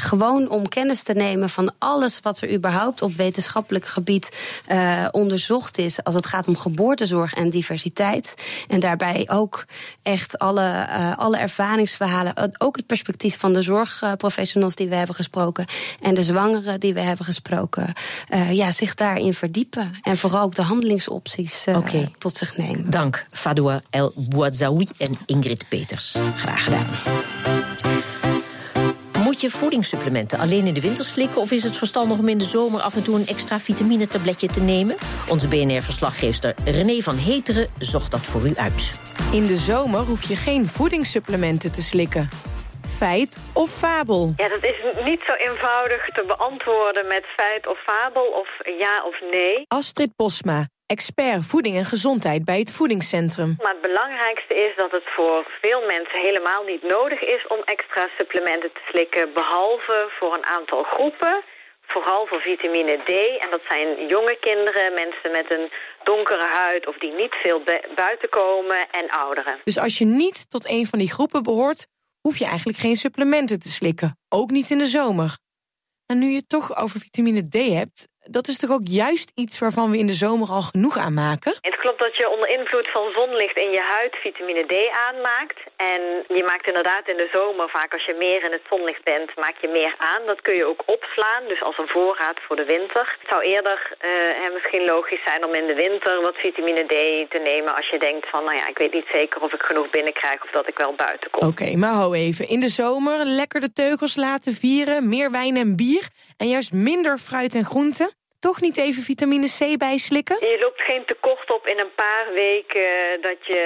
gewoon 0.01 0.49
om 0.49 0.69
kennis 0.69 1.03
te 1.03 1.13
nemen 1.13 1.49
van 1.49 1.73
alles 1.79 2.21
wat 2.21 2.41
er 2.41 2.53
überhaupt 2.53 3.03
op 3.03 3.13
wetenschappelijk 3.13 3.87
gebied 3.87 4.37
onderzocht 5.11 5.79
is. 5.79 6.05
Als 6.05 6.15
het 6.15 6.27
gaat 6.27 6.49
om 6.49 6.57
geboortezorg 6.57 7.35
en 7.35 7.51
diversiteit. 7.51 8.35
En 8.69 8.81
daarbij 8.81 9.29
ook 9.31 9.65
echt 10.03 10.39
alle, 10.39 10.89
alle 11.17 11.37
ervaringsverhalen. 11.37 12.35
Ook 12.59 12.77
het 12.77 12.87
perspectief 12.87 13.39
van 13.39 13.53
de 13.53 13.63
zorgprofessionals 13.63 14.75
die 14.75 14.89
we 14.89 14.95
hebben 14.95 15.15
gesproken. 15.15 15.65
En 16.01 16.15
de 16.15 16.23
zwangeren 16.23 16.81
die 16.81 16.95
we 16.95 17.01
hebben 17.01 17.27
gesproken. 17.27 17.93
ja, 18.51 18.73
zich 18.73 18.95
daarin 18.95 19.35
verdiepen. 19.35 19.91
En 20.03 20.19
vooral 20.19 20.49
ook 20.49 20.55
de 20.59 20.65
handelingsopties 20.65 21.67
uh, 21.67 21.77
okay. 21.77 22.13
tot 22.19 22.37
zich 22.37 22.57
nemen. 22.57 22.91
Dank, 22.91 23.27
Fadoua 23.31 23.81
El 23.91 24.13
Bouazaoui 24.15 24.89
en 24.97 25.19
Ingrid 25.27 25.69
Peters. 25.69 26.17
Graag 26.37 26.65
gedaan. 26.65 26.87
Moet 29.23 29.41
je 29.41 29.51
voedingssupplementen 29.51 30.39
alleen 30.39 30.67
in 30.67 30.75
de 30.75 30.81
winter 30.81 31.05
slikken... 31.05 31.41
of 31.41 31.51
is 31.51 31.65
het 31.65 31.77
verstandig 31.77 32.19
om 32.19 32.29
in 32.29 32.39
de 32.39 32.45
zomer 32.45 32.81
af 32.81 32.97
en 32.97 33.03
toe 33.03 33.17
een 33.17 33.27
extra 33.27 33.61
vitamine-tabletje 33.61 34.49
te 34.49 34.61
nemen? 34.61 34.97
Onze 35.29 35.49
BNR-verslaggeefster 35.49 36.55
René 36.65 37.01
van 37.01 37.17
Heteren 37.17 37.69
zocht 37.79 38.11
dat 38.11 38.21
voor 38.21 38.47
u 38.47 38.57
uit. 38.57 39.01
In 39.33 39.45
de 39.45 39.57
zomer 39.57 40.01
hoef 40.01 40.29
je 40.29 40.37
geen 40.37 40.69
voedingssupplementen 40.69 41.73
te 41.73 41.83
slikken. 41.83 42.29
Feit 42.99 43.39
of 43.55 43.71
fabel? 43.71 44.33
Ja, 44.37 44.49
dat 44.49 44.65
is 44.65 44.77
niet 45.05 45.23
zo 45.27 45.33
eenvoudig 45.33 46.09
te 46.09 46.25
beantwoorden 46.27 47.07
met 47.07 47.25
feit 47.37 47.67
of 47.67 47.79
fabel 47.79 48.27
of 48.43 48.49
ja 48.79 49.05
of 49.05 49.21
nee. 49.31 49.65
Astrid 49.69 50.17
Posma, 50.17 50.69
expert 50.87 51.47
voeding 51.47 51.77
en 51.77 51.85
gezondheid 51.85 52.45
bij 52.45 52.59
het 52.59 52.73
Voedingscentrum. 52.73 53.55
Maar 53.63 53.73
het 53.73 53.81
belangrijkste 53.81 54.55
is 54.55 54.77
dat 54.77 54.91
het 54.91 55.03
voor 55.17 55.47
veel 55.61 55.83
mensen 55.87 56.21
helemaal 56.21 56.65
niet 56.65 56.83
nodig 56.83 57.21
is 57.21 57.47
om 57.47 57.61
extra 57.65 58.09
supplementen 58.19 58.73
te 58.73 58.81
slikken, 58.91 59.33
behalve 59.33 60.11
voor 60.19 60.35
een 60.35 60.47
aantal 60.47 60.83
groepen. 60.83 61.43
Vooral 61.81 62.27
voor 62.27 62.41
vitamine 62.41 62.97
D. 62.97 63.11
En 63.43 63.51
dat 63.51 63.63
zijn 63.69 64.07
jonge 64.07 64.37
kinderen, 64.41 64.95
mensen 64.95 65.31
met 65.31 65.51
een 65.51 65.71
donkere 66.05 66.49
huid 66.53 66.87
of 66.87 66.97
die 66.99 67.13
niet 67.13 67.35
veel 67.43 67.63
buiten 67.95 68.29
komen 68.29 68.79
en 68.91 69.11
ouderen. 69.11 69.55
Dus 69.65 69.79
als 69.79 69.99
je 69.99 70.05
niet 70.05 70.51
tot 70.51 70.69
een 70.69 70.87
van 70.87 70.99
die 70.99 71.11
groepen 71.11 71.43
behoort, 71.43 71.87
hoef 72.29 72.39
je 72.39 72.47
eigenlijk 72.47 72.79
geen 72.79 72.97
supplementen 72.97 73.59
te 73.59 73.69
slikken. 73.69 74.19
Ook 74.29 74.51
niet 74.51 74.71
in 74.71 74.79
de 74.79 74.87
zomer. 74.87 75.39
En 76.07 76.19
nu 76.19 76.29
je 76.29 76.37
het 76.37 76.49
toch 76.49 76.77
over 76.77 77.01
vitamine 77.01 77.49
D 77.49 77.55
hebt, 77.55 78.09
dat 78.31 78.49
is 78.49 78.59
toch 78.59 78.71
ook 78.71 78.87
juist 79.03 79.33
iets 79.35 79.59
waarvan 79.59 79.91
we 79.91 79.99
in 79.99 80.07
de 80.07 80.21
zomer 80.25 80.49
al 80.49 80.63
genoeg 80.63 80.97
aan 80.97 81.15
maken? 81.15 81.53
Het 81.61 81.77
klopt 81.77 81.99
dat 81.99 82.17
je 82.17 82.29
onder 82.29 82.49
invloed 82.49 82.89
van 82.89 83.07
zonlicht 83.15 83.57
in 83.57 83.71
je 83.71 83.85
huid 83.97 84.15
vitamine 84.17 84.65
D 84.73 84.75
aanmaakt. 85.07 85.59
En 85.77 86.01
je 86.39 86.45
maakt 86.51 86.67
inderdaad 86.67 87.09
in 87.09 87.17
de 87.17 87.29
zomer, 87.33 87.69
vaak 87.69 87.93
als 87.93 88.05
je 88.05 88.17
meer 88.19 88.45
in 88.45 88.53
het 88.53 88.67
zonlicht 88.71 89.05
bent, 89.05 89.31
maak 89.37 89.57
je 89.61 89.69
meer 89.69 89.95
aan. 89.99 90.23
Dat 90.27 90.41
kun 90.41 90.55
je 90.55 90.65
ook 90.65 90.83
opslaan, 90.87 91.43
dus 91.49 91.63
als 91.63 91.79
een 91.79 91.95
voorraad 91.97 92.39
voor 92.47 92.57
de 92.57 92.65
winter. 92.65 93.17
Het 93.19 93.29
zou 93.29 93.43
eerder 93.43 93.79
uh, 93.91 94.53
misschien 94.57 94.85
logisch 94.85 95.25
zijn 95.25 95.45
om 95.45 95.55
in 95.55 95.67
de 95.67 95.75
winter 95.75 96.21
wat 96.23 96.37
vitamine 96.37 96.85
D 96.85 96.97
te 97.31 97.41
nemen 97.51 97.75
als 97.75 97.89
je 97.89 97.99
denkt 97.99 98.29
van, 98.29 98.45
nou 98.45 98.57
ja, 98.57 98.69
ik 98.69 98.79
weet 98.79 98.93
niet 98.93 99.09
zeker 99.13 99.41
of 99.41 99.53
ik 99.53 99.63
genoeg 99.63 99.91
binnenkrijg 99.91 100.43
of 100.43 100.51
dat 100.51 100.69
ik 100.69 100.79
wel 100.79 100.95
buiten 100.95 101.31
kom. 101.31 101.49
Oké, 101.49 101.77
maar 101.77 101.93
hou 101.93 102.17
even. 102.17 102.49
In 102.49 102.61
de 102.61 102.69
zomer 102.69 103.25
lekker 103.25 103.61
de 103.61 103.73
teugels 103.73 104.17
laten 104.17 104.53
vieren, 104.53 105.09
meer 105.09 105.31
wijn 105.31 105.57
en 105.57 105.77
bier 105.77 106.09
en 106.37 106.49
juist 106.49 106.73
minder 106.73 107.19
fruit 107.19 107.55
en 107.55 107.65
groenten 107.65 108.17
toch 108.39 108.61
niet 108.61 108.77
even 108.77 109.03
vitamine 109.03 109.49
C 109.59 109.79
bijslikken? 109.79 110.37
Je 110.41 110.59
loopt 110.61 110.81
geen 110.81 111.05
tekort 111.05 111.53
op 111.53 111.67
in 111.67 111.79
een 111.79 111.95
paar 111.95 112.27
weken 112.35 112.91
dat 113.21 113.47
je 113.47 113.63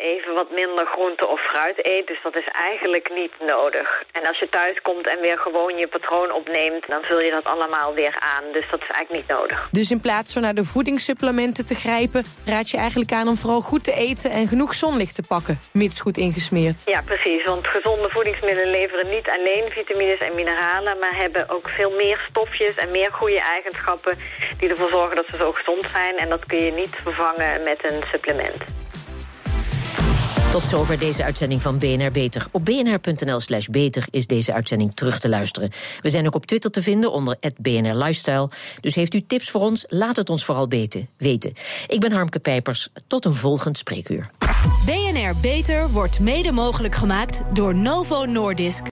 uh, 0.00 0.06
even 0.12 0.34
wat 0.34 0.50
minder 0.50 0.86
groente 0.86 1.26
of 1.26 1.40
fruit 1.40 1.86
eet. 1.86 2.06
Dus 2.06 2.18
dat 2.22 2.36
is 2.36 2.48
eigenlijk 2.52 3.10
niet 3.14 3.32
nodig. 3.40 4.04
En 4.12 4.26
als 4.26 4.38
je 4.38 4.48
thuis 4.48 4.80
komt 4.82 5.06
en 5.06 5.20
weer 5.20 5.38
gewoon 5.38 5.76
je 5.76 5.86
patroon 5.86 6.32
opneemt... 6.32 6.86
dan 6.86 7.02
vul 7.02 7.20
je 7.20 7.30
dat 7.30 7.44
allemaal 7.44 7.94
weer 7.94 8.16
aan. 8.18 8.44
Dus 8.52 8.64
dat 8.70 8.80
is 8.80 8.88
eigenlijk 8.88 9.28
niet 9.28 9.38
nodig. 9.38 9.68
Dus 9.70 9.90
in 9.90 10.00
plaats 10.00 10.32
van 10.32 10.42
naar 10.42 10.54
de 10.54 10.64
voedingssupplementen 10.64 11.66
te 11.66 11.74
grijpen... 11.74 12.24
raad 12.46 12.70
je 12.70 12.76
eigenlijk 12.76 13.12
aan 13.12 13.28
om 13.28 13.36
vooral 13.36 13.60
goed 13.60 13.84
te 13.84 13.92
eten 13.92 14.30
en 14.30 14.48
genoeg 14.48 14.74
zonlicht 14.74 15.14
te 15.14 15.22
pakken. 15.22 15.60
Mits 15.72 16.00
goed 16.00 16.16
ingesmeerd. 16.16 16.82
Ja, 16.84 17.02
precies. 17.02 17.44
Want 17.44 17.66
gezonde 17.66 18.08
voedingsmiddelen 18.08 18.70
leveren 18.70 19.08
niet 19.08 19.28
alleen 19.28 19.70
vitamines 19.70 20.18
en 20.18 20.34
mineralen... 20.34 20.98
maar 20.98 21.16
hebben 21.16 21.48
ook 21.48 21.68
veel 21.68 21.96
meer 21.96 22.26
stofjes 22.30 22.76
en 22.76 22.90
meer 22.90 23.12
goede 23.12 23.40
eigenschappen 23.40 24.05
die 24.58 24.68
ervoor 24.68 24.90
zorgen 24.90 25.16
dat 25.16 25.26
ze 25.30 25.36
zo 25.36 25.52
gezond 25.52 25.84
zijn. 25.92 26.16
En 26.16 26.28
dat 26.28 26.46
kun 26.46 26.64
je 26.64 26.72
niet 26.72 26.96
vervangen 27.02 27.64
met 27.64 27.84
een 27.84 28.02
supplement. 28.12 28.64
Tot 30.56 30.66
zover 30.66 30.98
deze 30.98 31.24
uitzending 31.24 31.62
van 31.62 31.78
BNR 31.78 32.10
Beter. 32.10 32.46
Op 32.52 32.64
bnr.nl 32.64 33.40
slash 33.40 33.66
beter 33.66 34.06
is 34.10 34.26
deze 34.26 34.52
uitzending 34.52 34.94
terug 34.94 35.20
te 35.20 35.28
luisteren. 35.28 35.70
We 36.00 36.10
zijn 36.10 36.26
ook 36.26 36.34
op 36.34 36.46
Twitter 36.46 36.70
te 36.70 36.82
vinden 36.82 37.12
onder 37.12 37.36
BNR 37.56 37.94
Lifestyle. 37.94 38.50
Dus 38.80 38.94
heeft 38.94 39.14
u 39.14 39.24
tips 39.26 39.50
voor 39.50 39.60
ons? 39.60 39.84
Laat 39.88 40.16
het 40.16 40.30
ons 40.30 40.44
vooral 40.44 40.68
weten. 40.68 41.54
Ik 41.86 42.00
ben 42.00 42.12
Harmke 42.12 42.38
Pijpers. 42.38 42.88
Tot 43.06 43.24
een 43.24 43.34
volgend 43.34 43.78
spreekuur. 43.78 44.30
BNR 44.86 45.34
Beter 45.42 45.90
wordt 45.90 46.20
mede 46.20 46.52
mogelijk 46.52 46.94
gemaakt 46.94 47.42
door 47.52 47.74
Novo 47.74 48.24
Nordisk. 48.24 48.84